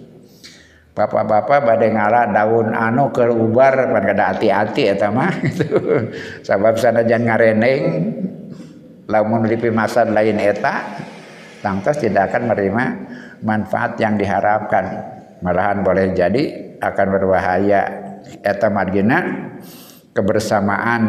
[0.96, 5.76] bapak-bapak badai ngala daun anu ke ubar pan kada hati-hati eta mah gitu.
[6.40, 7.80] Sabab sanajan ngareneng
[9.04, 10.96] lamun di masa lain eta
[11.60, 12.84] tangtos tidak akan menerima
[13.44, 15.14] manfaat yang diharapkan.
[15.44, 17.80] Malahan boleh jadi akan berbahaya
[18.40, 19.52] eta margina
[20.16, 21.02] kebersamaan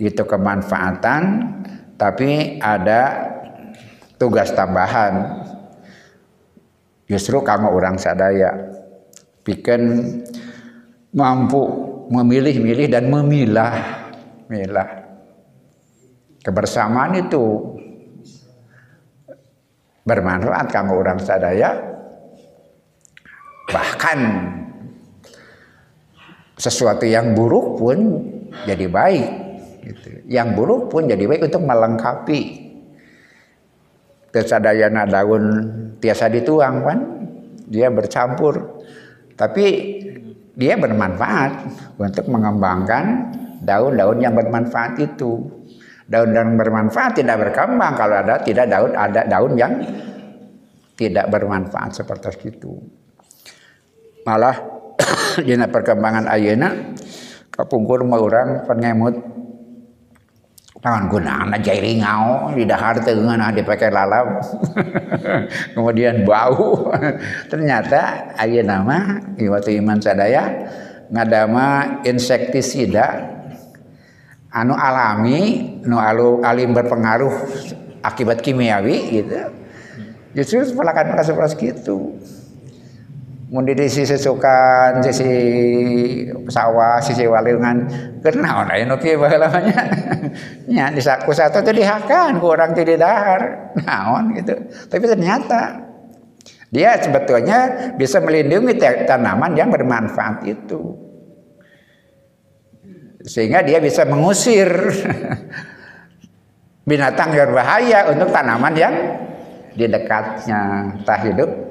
[0.00, 1.22] itu kemanfaatan
[2.00, 3.28] tapi ada
[4.16, 5.44] tugas tambahan.
[7.08, 8.67] Justru kamu orang sadaya
[9.48, 9.80] bikin
[11.16, 11.64] mampu
[12.12, 14.04] memilih-milih dan memilah
[14.52, 15.08] milah.
[16.44, 17.44] Kebersamaan itu
[20.04, 21.76] bermanfaat kamu orang sadaya.
[23.68, 24.18] Bahkan
[26.56, 27.98] sesuatu yang buruk pun
[28.64, 29.28] jadi baik
[29.84, 30.08] gitu.
[30.24, 32.68] yang buruk pun jadi baik untuk melengkapi.
[34.28, 35.44] Kesadayana daun
[36.00, 36.98] tiasa dituang kan
[37.68, 38.84] dia bercampur
[39.38, 39.66] tapi
[40.58, 41.70] dia bermanfaat
[42.02, 43.30] untuk mengembangkan
[43.62, 45.46] daun-daun yang bermanfaat itu.
[46.08, 49.78] Daun yang bermanfaat tidak berkembang kalau ada tidak daun ada daun yang
[50.98, 52.74] tidak bermanfaat seperti itu.
[54.26, 54.56] Malah
[55.46, 56.96] dina perkembangan ayana
[57.54, 59.37] kapungkur mau orang pengemut
[60.78, 64.38] Tangan gunaan aja ringau di dahar tengan dipakai lalap.
[65.74, 66.94] Kemudian bau.
[67.50, 70.70] Ternyata ayah nama waktu iman sadaya
[71.10, 73.26] ngadama insektisida
[74.54, 77.34] anu alami nu alu alim berpengaruh
[78.06, 79.50] akibat kimiawi gitu.
[80.38, 82.14] Justru pelakan seperti itu
[83.48, 85.30] mun di sisi sukan sisi
[86.52, 87.88] sawah sisi walungan.
[88.20, 89.80] Kenal aya nu kieu baheulanya
[90.70, 93.72] nya di saku satu teh dihakan ku urang teh di dahar.
[93.80, 94.52] Naon gitu.
[94.92, 95.80] Tapi ternyata
[96.68, 98.76] dia sebetulnya bisa melindungi
[99.08, 101.08] tanaman yang bermanfaat itu.
[103.24, 104.68] Sehingga dia bisa mengusir
[106.88, 108.94] binatang yang berbahaya untuk tanaman yang
[109.76, 111.67] di dekatnya tak hidup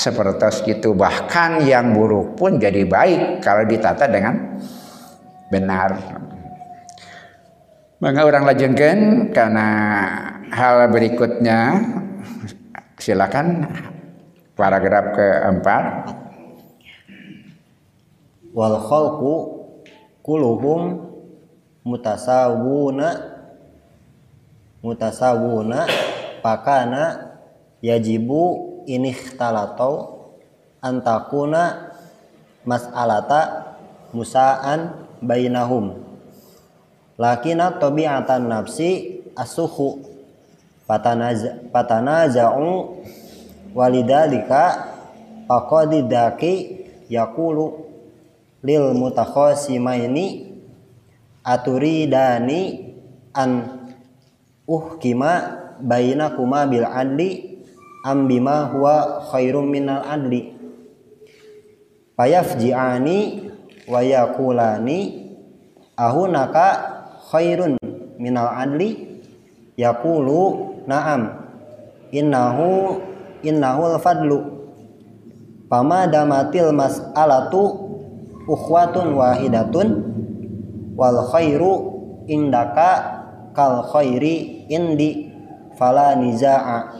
[0.00, 0.96] seperti itu.
[0.96, 4.56] Bahkan yang buruk pun jadi baik kalau ditata dengan
[5.52, 5.90] benar.
[8.00, 9.68] Maka orang lajengkan karena
[10.48, 11.84] hal berikutnya.
[12.96, 13.68] Silakan
[14.56, 15.84] paragraf keempat.
[18.56, 19.34] Wal khalqu
[20.24, 21.12] kuluhum
[21.84, 23.08] mutasawuna
[24.80, 25.80] mutasawuna
[26.44, 27.04] pakana
[27.80, 30.28] yajibu ini talatau
[30.80, 31.92] antakuna
[32.64, 33.74] mas'alata
[34.14, 35.96] musaan bainahum.
[37.20, 40.00] Lakina tabi'atan nafsi asuhu
[41.72, 42.70] patanaza'u
[43.76, 44.88] walidalika
[45.44, 46.80] faqadidaki
[47.12, 47.86] yakulu
[48.64, 50.54] lil mutakhasimaini
[51.44, 52.92] aturidani
[53.32, 53.50] an
[54.68, 57.49] uhkima bainakuma bil adli
[58.04, 60.56] am bima huwa khairum minal adli
[62.16, 63.18] fayafji'ani
[63.88, 64.98] wa yaqulani
[65.96, 66.66] ahunaka
[67.28, 67.76] khairun
[68.20, 69.20] minal adli
[69.76, 71.40] yaqulu na'am.
[72.10, 72.98] Innahu
[73.46, 74.38] innahu al-fadlu
[75.70, 77.62] fama damatil mas'alatu
[78.50, 79.88] ukhwatun wahidatun?
[80.98, 81.72] Wal khairu
[82.28, 83.24] indaka
[83.56, 85.32] kal khairi indi
[85.80, 86.92] fala niza'a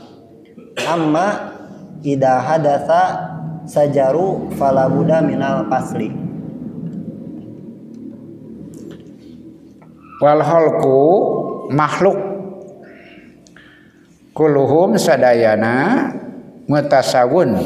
[0.88, 1.52] amma
[2.00, 3.02] ida hadatsa
[3.68, 6.30] sajaru falabuda minal pasli
[10.20, 11.00] wal halku
[11.72, 12.18] makhluk.
[14.36, 16.06] Kuluhum sadayana
[16.68, 17.58] mutasawun.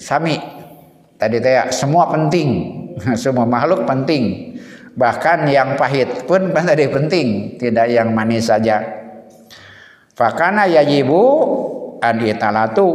[0.00, 0.38] Sami.
[1.18, 2.80] Tadi teh semua penting.
[3.22, 4.54] Semua makhluk penting.
[4.92, 8.82] Bahkan yang pahit pun tadi penting tidak yang manis saja.
[10.12, 11.22] Fakana yajibu
[12.02, 12.90] an italatu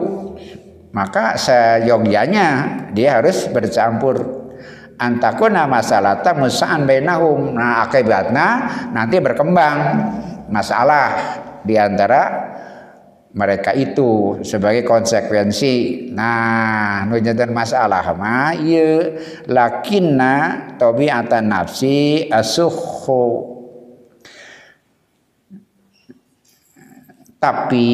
[0.91, 2.47] maka seyogyanya
[2.91, 4.19] dia harus bercampur
[4.99, 8.47] antakuna masalata musaan bainahum nah akibatnya
[8.91, 9.77] nanti berkembang
[10.51, 12.47] masalah di antara
[13.37, 16.09] mereka itu sebagai konsekuensi.
[16.09, 19.13] Nah, nu dan masalah mah ieu
[19.45, 23.53] lakinna tabiatan nafsi asuhu.
[27.37, 27.93] Tapi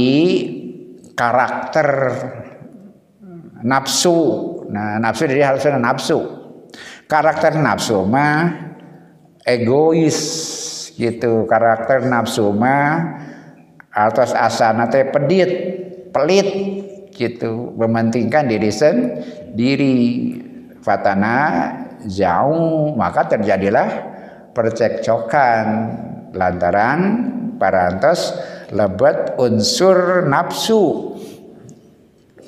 [1.18, 1.90] karakter
[3.64, 4.18] nafsu.
[4.70, 6.20] Nah, nafsu dari harusnya nafsu.
[7.08, 8.74] Karakter nafsu mah
[9.46, 10.20] egois
[10.98, 11.46] gitu.
[11.46, 13.22] Karakter nafsu mah
[13.94, 15.52] atas asana teh pedit
[16.10, 16.50] pelit
[17.14, 19.98] gitu mementingkan diri sendiri
[20.82, 21.38] fatana
[22.10, 23.90] jauh maka terjadilah
[24.58, 25.66] percekcokan
[26.34, 27.00] lantaran
[27.62, 28.34] parantos
[28.74, 31.14] lebet unsur nafsu.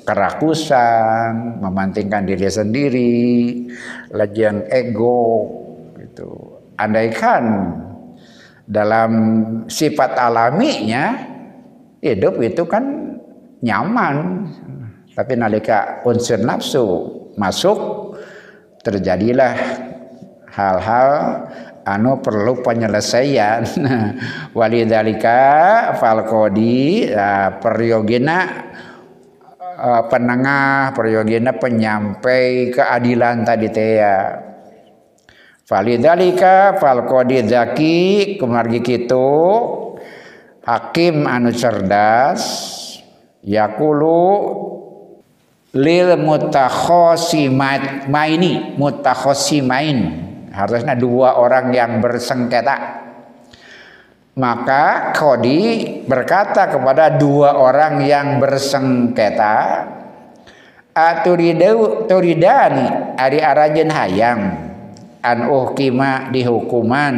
[0.06, 3.14] Kerakusan mementingkan diri sendiri
[4.14, 5.50] lagian ego
[5.98, 6.62] gitu.
[6.78, 7.74] Andaikan
[8.70, 9.10] dalam
[9.66, 11.26] sifat alaminya
[11.98, 13.16] hidup itu kan
[13.66, 14.46] nyaman.
[15.10, 16.86] Tapi nalika unsur nafsu
[17.34, 18.14] masuk
[18.86, 19.58] terjadilah
[20.54, 21.10] hal-hal
[21.86, 23.62] anu perlu penyelesaian.
[24.58, 25.38] Walidalika
[25.94, 28.38] falkodi uh, peryogina
[29.78, 34.18] uh, penengah peryogina penyampai keadilan tadi teh ya.
[35.66, 37.98] Falidalika falkodi zaki
[38.38, 39.30] kemargi kitu
[40.62, 42.42] hakim anu cerdas
[43.42, 44.26] yakulu
[45.74, 50.25] lil mutakhosimat maini mutakhosimain
[50.56, 53.04] harusnya dua orang yang bersengketa.
[54.36, 59.84] Maka Kodi berkata kepada dua orang yang bersengketa
[60.96, 64.40] aturidau turidani ari arajen hayang
[65.20, 67.16] an uhkima dihukuman.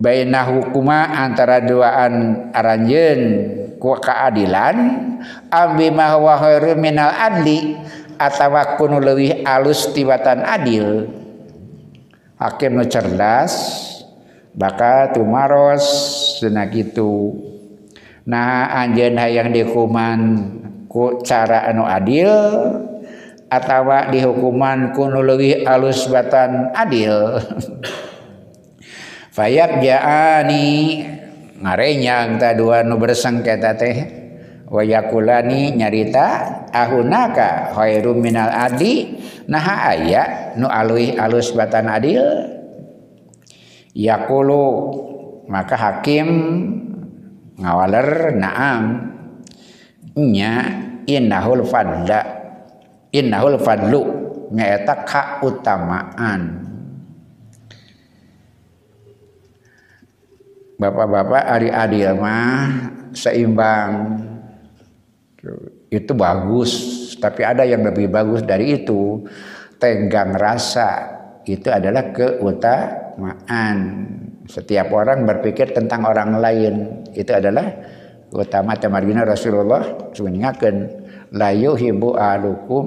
[0.00, 3.20] Baina hukuma antara duaan aranjeun
[3.76, 4.76] ku keadilan
[5.52, 7.76] ambi ma huwa khairu minal adli
[8.20, 11.08] atawa kunu leuwih alus tibatan adil.
[12.36, 13.52] Hakim nu cerdas
[14.52, 15.84] baka tumaros
[16.40, 17.36] cenah kitu
[18.28, 20.20] nah anjeun hayang dikuman
[20.90, 22.28] ku cara anu adil
[23.48, 27.40] atawa dihukuman kunu leuwih alus batan adil.
[29.36, 30.68] Fayak jaani
[31.56, 34.19] ngarenyang ta dua nu bersengketa teh
[34.70, 36.26] wayakulani nyarita
[36.70, 39.18] ahunaka khairum minal adi
[39.50, 42.22] nah aya nu alui alus batan adil.
[43.90, 44.66] Yakulu
[45.50, 46.28] maka hakim
[47.58, 48.82] ngawaler naam.
[50.14, 50.54] Nya
[51.10, 52.22] innahul fadla
[53.10, 54.02] innahul fadlu
[54.54, 56.70] nyaeta kautamaan.
[60.78, 62.70] Bapak-bapak ari adil mah
[63.12, 63.90] seimbang
[65.90, 69.20] itu bagus tapi ada yang lebih bagus dari itu.
[69.80, 71.08] Tenggang rasa
[71.44, 73.78] itu adalah keutamaan.
[74.44, 77.64] Setiap orang berpikir tentang orang lain itu adalah
[78.34, 80.74] utama tamargina Rasulullah mengingatkan
[81.32, 82.84] la yuhibbu ahadukum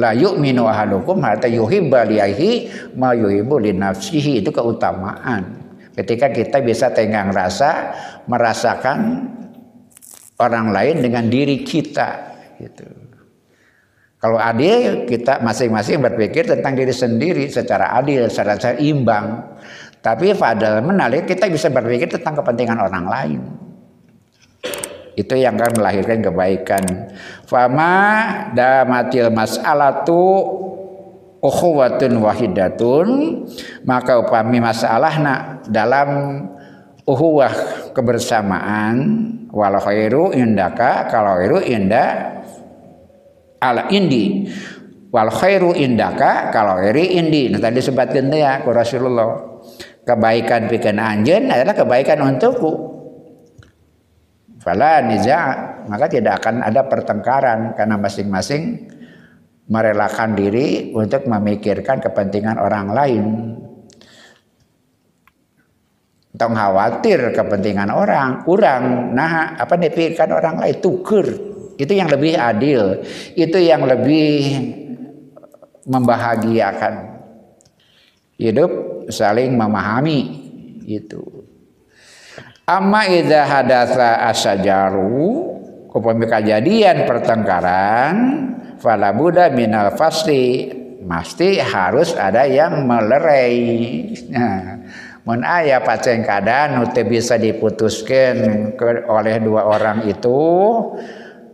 [0.00, 5.60] la yu'minu ahadukum hatta yuhibba lihi ma yuhibbu li nafsihi itu keutamaan.
[5.92, 7.92] Ketika kita bisa tenggang rasa
[8.24, 9.28] merasakan
[10.40, 12.29] orang lain dengan diri kita
[12.60, 12.86] gitu.
[14.20, 19.56] Kalau adil kita masing-masing berpikir tentang diri sendiri secara adil, secara, secara imbang.
[20.04, 23.40] Tapi pada menarik kita bisa berpikir tentang kepentingan orang lain.
[25.16, 26.84] Itu yang akan melahirkan kebaikan.
[27.48, 27.96] Fama
[28.52, 30.24] damatil mas'alatu
[31.40, 33.08] ukhuwatun wahidatun
[33.88, 36.44] maka upami masalahna dalam
[37.08, 37.52] uhuwah
[37.96, 38.96] kebersamaan
[39.50, 42.39] walau khairu indaka kalau khairu inda
[43.60, 44.48] ala indi
[45.12, 49.60] wal khairu indaka kalau iri indi nah tadi sebutkan ya ku Rasulullah
[50.02, 52.72] kebaikan pikan anjen adalah kebaikan untukku
[54.60, 55.38] fala niza
[55.86, 58.90] maka tidak akan ada pertengkaran karena masing-masing
[59.70, 63.24] merelakan diri untuk memikirkan kepentingan orang lain.
[66.34, 69.14] Tong khawatir kepentingan orang, kurang.
[69.14, 71.26] Nah, apa dipikirkan orang lain tuker.
[71.80, 73.00] Itu yang lebih adil,
[73.32, 74.36] itu yang lebih
[75.88, 77.24] membahagiakan.
[78.36, 78.70] Hidup
[79.08, 80.20] saling memahami
[80.84, 81.40] itu.
[82.70, 85.26] amma idza hadatsa asajaru
[85.90, 88.14] upami kejadian pertengkaran
[88.78, 90.70] fala buddha minal fasli
[91.02, 93.58] mesti harus ada yang melerai
[94.30, 94.86] nah,
[95.26, 98.70] mun aya paceng keadaan nu bisa diputuskan
[99.10, 100.38] oleh dua orang itu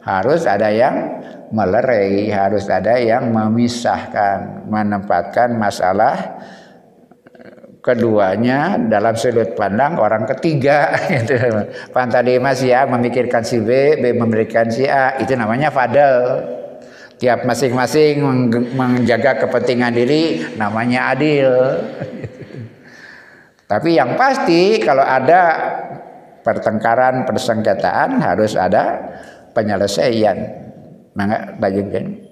[0.07, 1.19] harus ada yang
[1.51, 6.39] melerai harus ada yang memisahkan menempatkan masalah
[7.87, 11.39] keduanya dalam sudut pandang orang ketiga gitu.
[11.95, 16.43] Pan tadi Mas ya memikirkan si B, B memberikan si A, itu namanya fadel.
[17.17, 18.21] Tiap masing-masing
[18.75, 21.49] menjaga kepentingan diri namanya adil.
[23.71, 25.43] Tapi yang pasti kalau ada
[26.45, 29.01] pertengkaran, persengketaan harus ada
[29.57, 30.37] penyelesaian.
[31.17, 32.29] Mangga bajengkeun.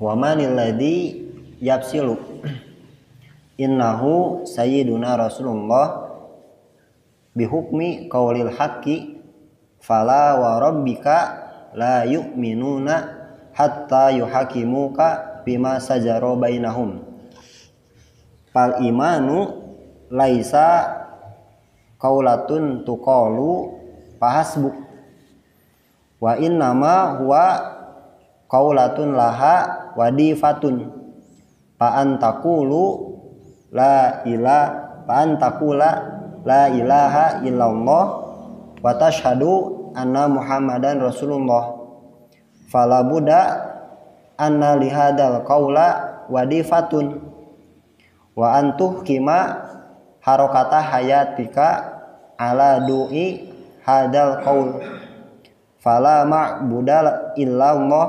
[0.00, 1.28] wa manil ladzi
[1.60, 2.16] yapsilu
[3.60, 6.08] innahu sayyiduna rasulullah
[7.36, 9.20] bihukmi qaulil haqqi
[9.84, 11.16] fala wa rabbika
[11.76, 12.96] la yu'minuna
[13.52, 17.04] hatta yuhakimuka bima sajara bainahum
[18.56, 19.52] pal imanu
[20.08, 20.96] laisa
[22.00, 23.76] kaulatun tuqalu
[24.16, 24.74] fahasbuk
[26.20, 27.44] wa innama huwa
[28.50, 30.90] kaulatun laha wadifatun.
[31.80, 33.16] Fa antakulu
[33.72, 34.58] la ila
[35.06, 35.90] fa antakula
[36.44, 38.04] la ilaha illallah
[38.80, 41.78] wa tashhadu anna muhammadan rasulullah.
[42.68, 43.42] Fala buddha
[44.36, 47.22] anna lihadal qaula wadifatun.
[48.36, 49.68] Wa antuh kima
[50.24, 51.68] harokata hayatika
[52.36, 53.52] ala du'i
[53.84, 54.68] hadal qaul.
[55.80, 58.08] Fala ma'budu illallah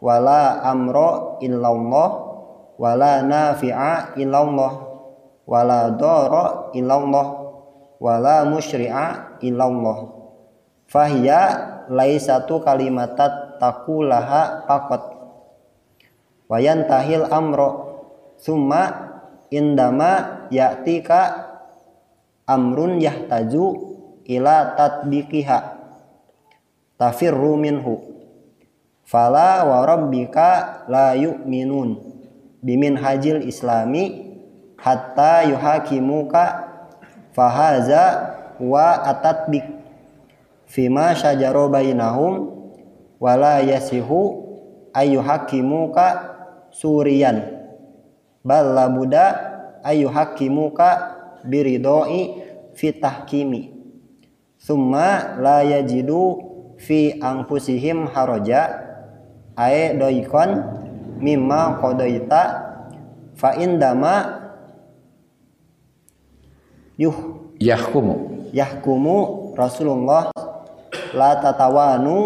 [0.00, 2.08] wala amro illallah
[2.76, 4.72] wala nafi'a illallah
[5.48, 7.26] wala doro illallah
[8.00, 9.98] wala musyri'a illallah.
[10.88, 11.42] Fahiya
[11.92, 15.20] laisatu kalimatat takulaha pakot
[16.50, 17.68] wayan tahil amro
[18.40, 19.12] summa
[19.52, 21.50] indama ya'tika
[22.46, 23.66] amrun yahtaju
[24.26, 25.58] ila tatbiqiha.
[26.98, 28.02] Tafirru minhu.
[29.06, 31.98] Fala wa rabbika la yu'minun.
[32.60, 34.30] Bimin hajil islami
[34.76, 36.68] hatta yuhakimuka
[37.32, 39.64] fahaza wa atatbik.
[40.70, 42.52] Fima syajaro bainahum
[43.18, 44.46] wala yasihu
[44.94, 46.06] ayyuhakimuka
[46.70, 47.42] suriyan.
[48.46, 49.49] Bal labuda
[49.84, 50.88] ayyuhakimuka
[51.44, 52.42] biridoi
[52.74, 53.72] fi tahkimi
[54.58, 56.42] summa la yajidu
[56.76, 58.82] fi anfusihim haraja
[59.56, 60.64] ae doikon
[61.20, 62.42] mimma kodoita
[63.36, 64.40] fa indama
[67.00, 68.48] yuh yahkumu.
[68.50, 70.32] Yahkumu Rasulullah
[71.14, 72.16] la tatawanu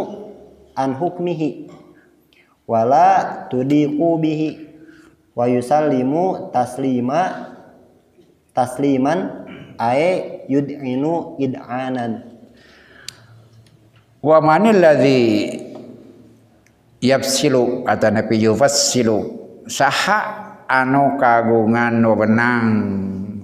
[0.73, 1.69] an hukmihi.
[2.65, 4.64] Wala tudiku bihi
[5.35, 7.51] wa yusallimu taslima
[8.55, 9.47] tasliman
[9.79, 12.23] ae yud'inu id'anan.
[14.25, 15.21] Wa manil ladzi
[17.03, 19.45] yapsilu atau nabi yufassilu.
[19.69, 20.21] Saha
[20.65, 22.69] anu kagungan wewenang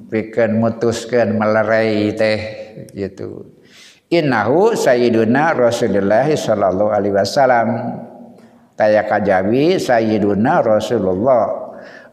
[0.08, 2.40] pikeun mutuskeun melerai teh
[2.96, 3.50] gitu.
[4.10, 7.68] Innahu sayyiduna rasulullah sallallahu alaihi wasallam.
[8.80, 11.59] Taya kajabi sayyiduna rasulullah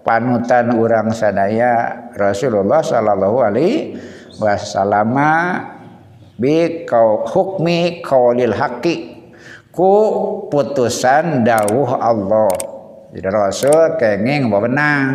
[0.08, 4.00] panutan urang sadaya rasulullah sallallahu alaihi
[4.40, 5.20] wasallam
[6.40, 9.18] bi kau hukmi qaulil haqqi
[9.76, 9.94] ku
[10.50, 12.50] putusan dawuh Allah.
[13.14, 15.14] Jadi Rasul kenging menang.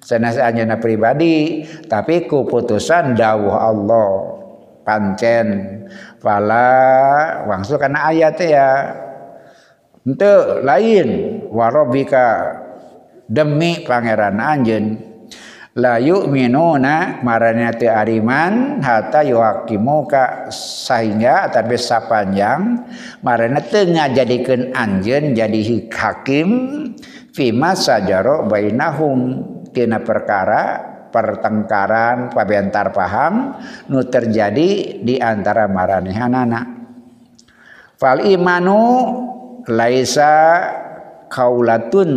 [0.00, 4.08] Sanes anjeunna pribadi tapi ku putusan dawuh Allah.
[4.86, 5.46] Pancen
[6.22, 6.70] fala
[7.50, 8.70] wangsul kana ayat ya.
[10.06, 11.08] Ente lain
[11.50, 12.65] warobika
[13.26, 14.96] demi Pangeran Anjen
[15.76, 22.88] layu minuna marana teu ariman hatta yuhakimuka sehingga tapi sapanjang
[23.20, 25.60] marana teu ngajadikeun anjeun jadi
[25.92, 26.48] hakim
[27.36, 29.52] fima sajaro bainahum.
[29.76, 30.80] Tina perkara
[31.12, 33.60] pertengkaran pabentar paham
[33.92, 36.64] nu terjadi di antara maranehanana.
[38.00, 38.80] Fal imanu
[39.68, 40.64] laisa
[41.28, 42.12] kaulatun.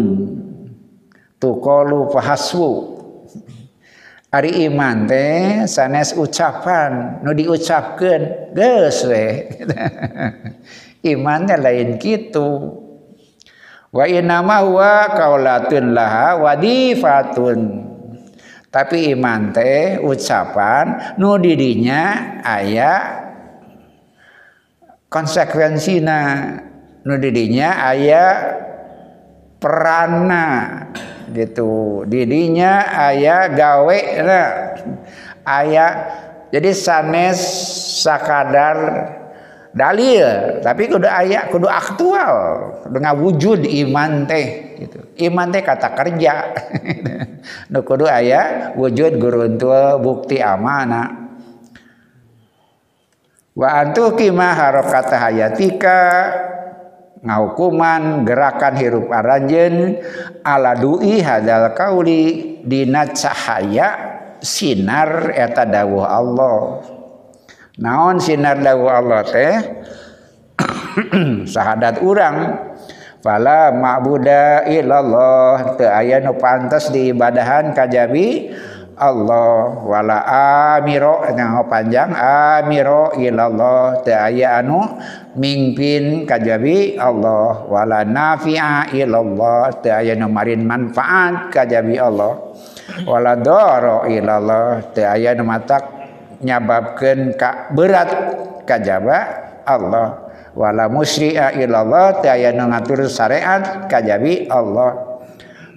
[1.40, 3.00] tukolu fahaswu
[4.30, 9.50] Ari iman teh sanes ucapan nu diucapkeun geus we
[11.18, 12.78] iman teh lain kitu.
[13.90, 17.90] wa inama huwa qaulatun laha wadifatun.
[18.70, 23.26] Tapi iman teh ucapan nu didinya aya
[25.10, 26.22] konsekuensina
[27.02, 28.26] nu didinya aya
[29.58, 30.46] perana.
[31.32, 32.04] gitu.
[32.10, 34.50] Didinya ayah gawe nah,
[35.46, 35.92] ayaah
[36.50, 37.40] jadi sanes
[38.02, 38.78] sakadar
[39.74, 40.60] dalil.
[40.66, 42.34] Tapi kudu aya kudu aktual.
[42.90, 45.00] Dengan wujud iman teh gitu.
[45.30, 46.34] Iman teh kata kerja.
[47.72, 51.30] Nu kudu aya wujud guruntul bukti amanah
[53.54, 56.00] wa antuki ma harakata hayatika.
[57.20, 60.00] ngaukuman gerakan hirup aranjen
[60.44, 63.88] aladui hadal kauli dina cahaya
[64.40, 66.58] sinar eta dawuh Allah.
[67.80, 69.56] Naon sinar dawuh Allah teh?
[71.54, 72.68] Sahadat urang
[73.24, 75.80] pala ma'buda illallah.
[75.80, 78.52] Teu aya nu pantes diibadahan kajabi
[79.00, 80.18] Allah wala
[80.76, 84.84] amiro nyaho panjang amiro ilallah teu aya anu
[85.40, 92.52] mingpin kajabi Allah wala nafi'a ilallah teu aya nu marin manfaat kajabi Allah
[93.08, 95.84] wala doro ilallah teu aya nu matak
[96.44, 98.12] nyababkeun ka berat
[98.68, 99.18] kajaba
[99.64, 100.28] Allah
[100.60, 105.09] wala musri'a ilallah teu aya nu ngatur syariat kajabi Allah.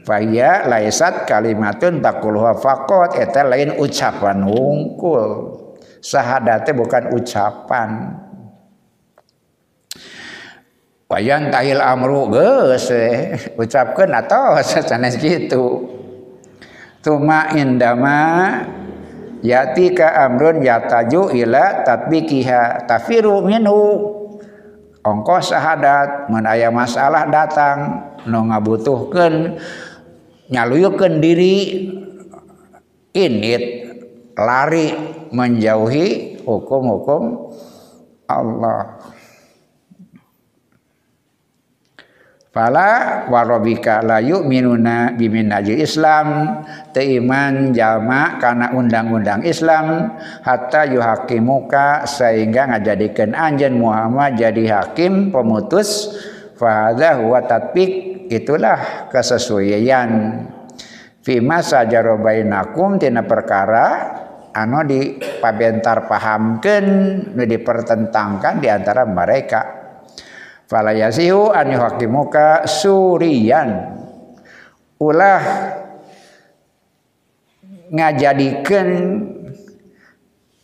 [0.03, 5.59] Faya laisat kalimatun takuluha fakot eta lain ucapan wungkul.
[6.03, 8.19] Sahadate bukan ucapan.
[11.07, 12.91] Wayan tahil amru geus
[13.55, 14.59] ucapkeun atau
[14.91, 15.87] sanes gitu.
[16.99, 18.59] Tuma indama
[19.45, 24.19] yati ka amrun yataju ila tatbiqiha tafiru minhu.
[25.03, 29.59] Ongkos sahadat mun aya masalah datang nu ngabutuhkeun
[30.53, 31.57] nyaluyukeun diri
[33.17, 33.65] init
[34.37, 34.93] lari
[35.33, 37.53] menjauhi hukum-hukum
[38.29, 39.01] Allah.
[42.53, 46.61] Fala warobika la yu'minuna biminajil Islam.
[46.93, 50.21] Teiman jama karena undang-undang Islam.
[50.45, 56.13] Hatta yuhakimuka sehingga ngajadikan anjen Muhammad jadi hakim pemutus.
[56.61, 60.09] Fahadha huwa tatbik itulah kesesuaian
[61.23, 63.87] Fima sajarobainakum tina perkara
[64.51, 66.85] anu dipabentar pahamkan
[67.31, 69.63] nu dipertentangkan diantara mereka.
[70.67, 74.03] Falayasihu an yuhakimuka surian
[74.99, 75.43] ulah
[77.95, 78.89] ngajadikan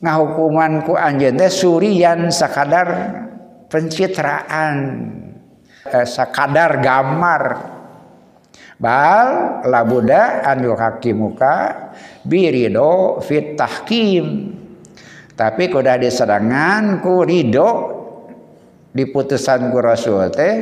[0.03, 2.89] ngahukuman ku anjeun teh surian sakadar
[3.71, 4.77] pencitraan.
[6.09, 7.45] Sakadar gamar.
[8.78, 9.28] Bal
[9.66, 11.55] labuda an yuhakimuka
[12.22, 14.55] birido fit tahkim.
[15.34, 17.70] Tapi kuda diserangan ku ridho
[18.95, 20.55] diputusan ku rasul teh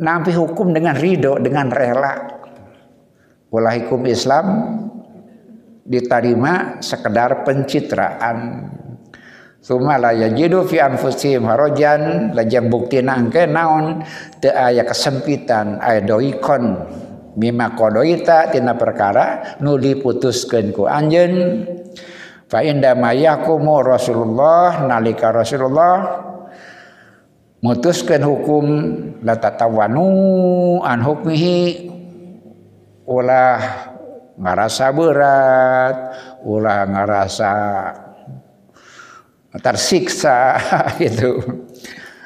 [0.00, 2.14] nampi hukum dengan ridho dengan rela.
[3.52, 4.46] Ulah hukum Islam
[5.84, 8.36] diterima sekedar pencitraan
[9.62, 14.02] Suma la yajidu fi anfusihim harajan lajang bukti nangke naon
[14.42, 16.82] teu aya kesempitan aya doikon.
[17.38, 21.62] Mima kodoita tina perkara nu diputuskeun ku anjeun.
[22.50, 26.20] Fa inda mayakumu Rasulullah nalika Rasulullah
[27.62, 28.64] mutuskeun hukum
[29.22, 31.86] la tatawanu an hukmihi.
[33.06, 33.62] Ulah
[34.34, 35.96] ngarasa berat
[36.42, 37.54] ulah ngarasa
[39.60, 40.56] tersiksa
[41.02, 41.40] gitu.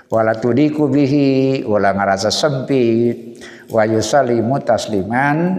[0.06, 5.58] Wala tudiku bihi wala ngarasa sempit wa yusallimu tasliman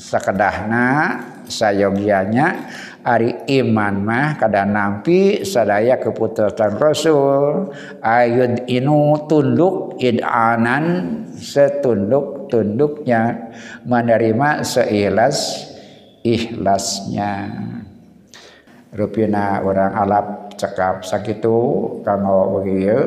[0.00, 2.72] sakedahna sayogianya
[3.04, 7.68] ari iman mah kada nampi sadaya keputusan Rasul.
[8.00, 10.84] Ayud inu tunduk idanan
[11.36, 13.52] setunduk tunduknya
[13.84, 15.68] menerima seilas
[16.24, 17.52] ikhlasnya
[18.96, 21.56] rupina orang Arab cekap sakitu
[22.02, 22.98] kanggo begitu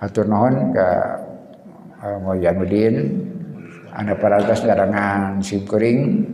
[0.00, 0.88] atur nuhun ke
[2.02, 2.94] uh, Moyanuddin
[3.96, 6.24] anda paragas darangan simkuring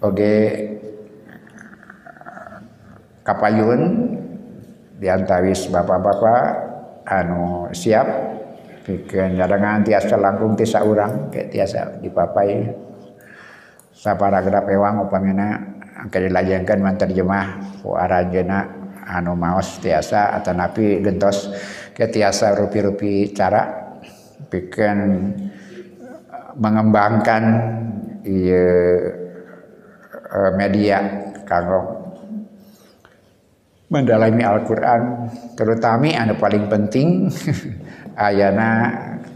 [0.00, 0.36] oge
[3.26, 4.12] kapayun
[4.96, 6.42] diantawis bapak-bapak
[7.04, 8.08] anu siap
[8.86, 12.70] bikin jarangan tiasa langkung tisa urang kayak tiasa dipapai.
[13.96, 15.56] Sapara gerap ewang upamina
[15.96, 18.75] angka dilajengkan manterjemah ku aranjeuna
[19.06, 21.48] anu maos tiasa atau napi gentos
[21.94, 23.94] ke tiasa rupi-rupi cara
[24.50, 24.98] bikin
[26.58, 27.44] mengembangkan
[28.26, 28.66] iya
[30.10, 30.98] eh, media
[31.46, 32.06] kanggo
[33.86, 35.30] mendalami Al-Quran.
[35.54, 37.30] Terutama anu paling penting
[38.26, 38.70] ayana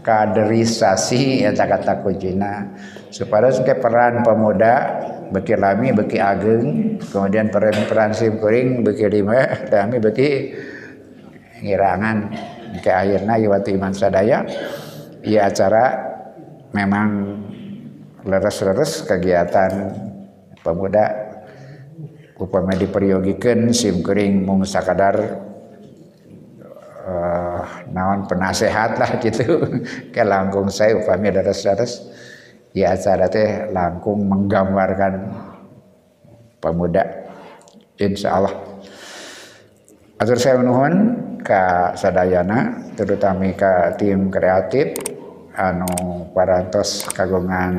[0.03, 2.67] kaderisasi eta kata kujina.
[3.11, 6.63] Supaya ke peran pemuda beki lami beki ageng
[6.99, 10.29] kemudian peran peran sim kuring beki lima kami beki
[11.63, 12.17] ngirangan.
[12.79, 14.47] Ke akhirnya waktu iman sadaya
[15.27, 15.85] ya acara
[16.71, 17.09] memang
[18.23, 19.91] leres-leres kegiatan
[20.63, 21.05] pemuda
[22.39, 25.19] upama diperyogikan sim kering mung sakadar
[27.05, 29.67] uh, naon penasehat lah gitu.
[30.15, 32.10] Ke langkung saya upami daras-daras
[32.71, 35.13] ya acara teh langkung menggambarkan
[36.63, 37.03] pemuda
[37.99, 38.55] insya Allah
[40.21, 40.93] atur saya menuhun
[41.41, 41.61] ke
[41.97, 44.93] sadayana terutama ke tim kreatif
[45.57, 47.73] anu parantos kagungan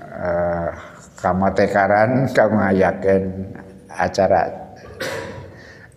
[0.00, 0.72] uh,
[1.20, 2.58] kamatekaran kamu
[3.90, 4.70] acara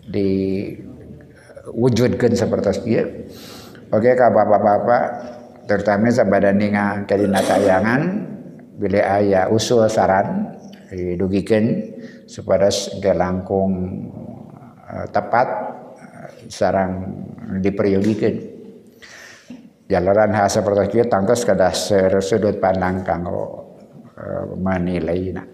[0.04, 3.08] diwujudkan seperti itu.
[3.94, 5.33] Oke kak bapak-bapak
[5.64, 8.02] terutama sabadaninga kadina tayangan
[8.74, 10.54] bila ayah usul saran
[10.90, 11.94] didugikan
[12.28, 12.70] supaya
[13.14, 13.72] langkung
[14.86, 15.48] uh, tepat
[15.98, 16.92] uh, sarang
[17.60, 18.34] diperyogikan
[19.88, 21.72] jalanan hal seperti itu tangkas kada
[22.20, 23.76] sudut pandang kanggo
[24.16, 25.46] uh, menilai nah.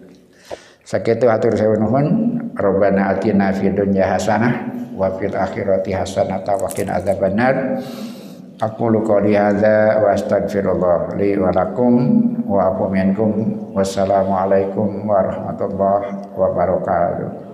[0.81, 6.99] Sakitu atur saya nuhun Rabbana atina fid dunya hasanah wa fil akhirati hasanah wa qina
[6.99, 7.79] adzabannar
[8.61, 11.93] Aqulu qouli hadza wa astaghfirullah li wa lakum
[12.45, 13.57] wa afu minkum.
[13.73, 17.50] Wassalamu alaikum warahmatullahi wabarakatuh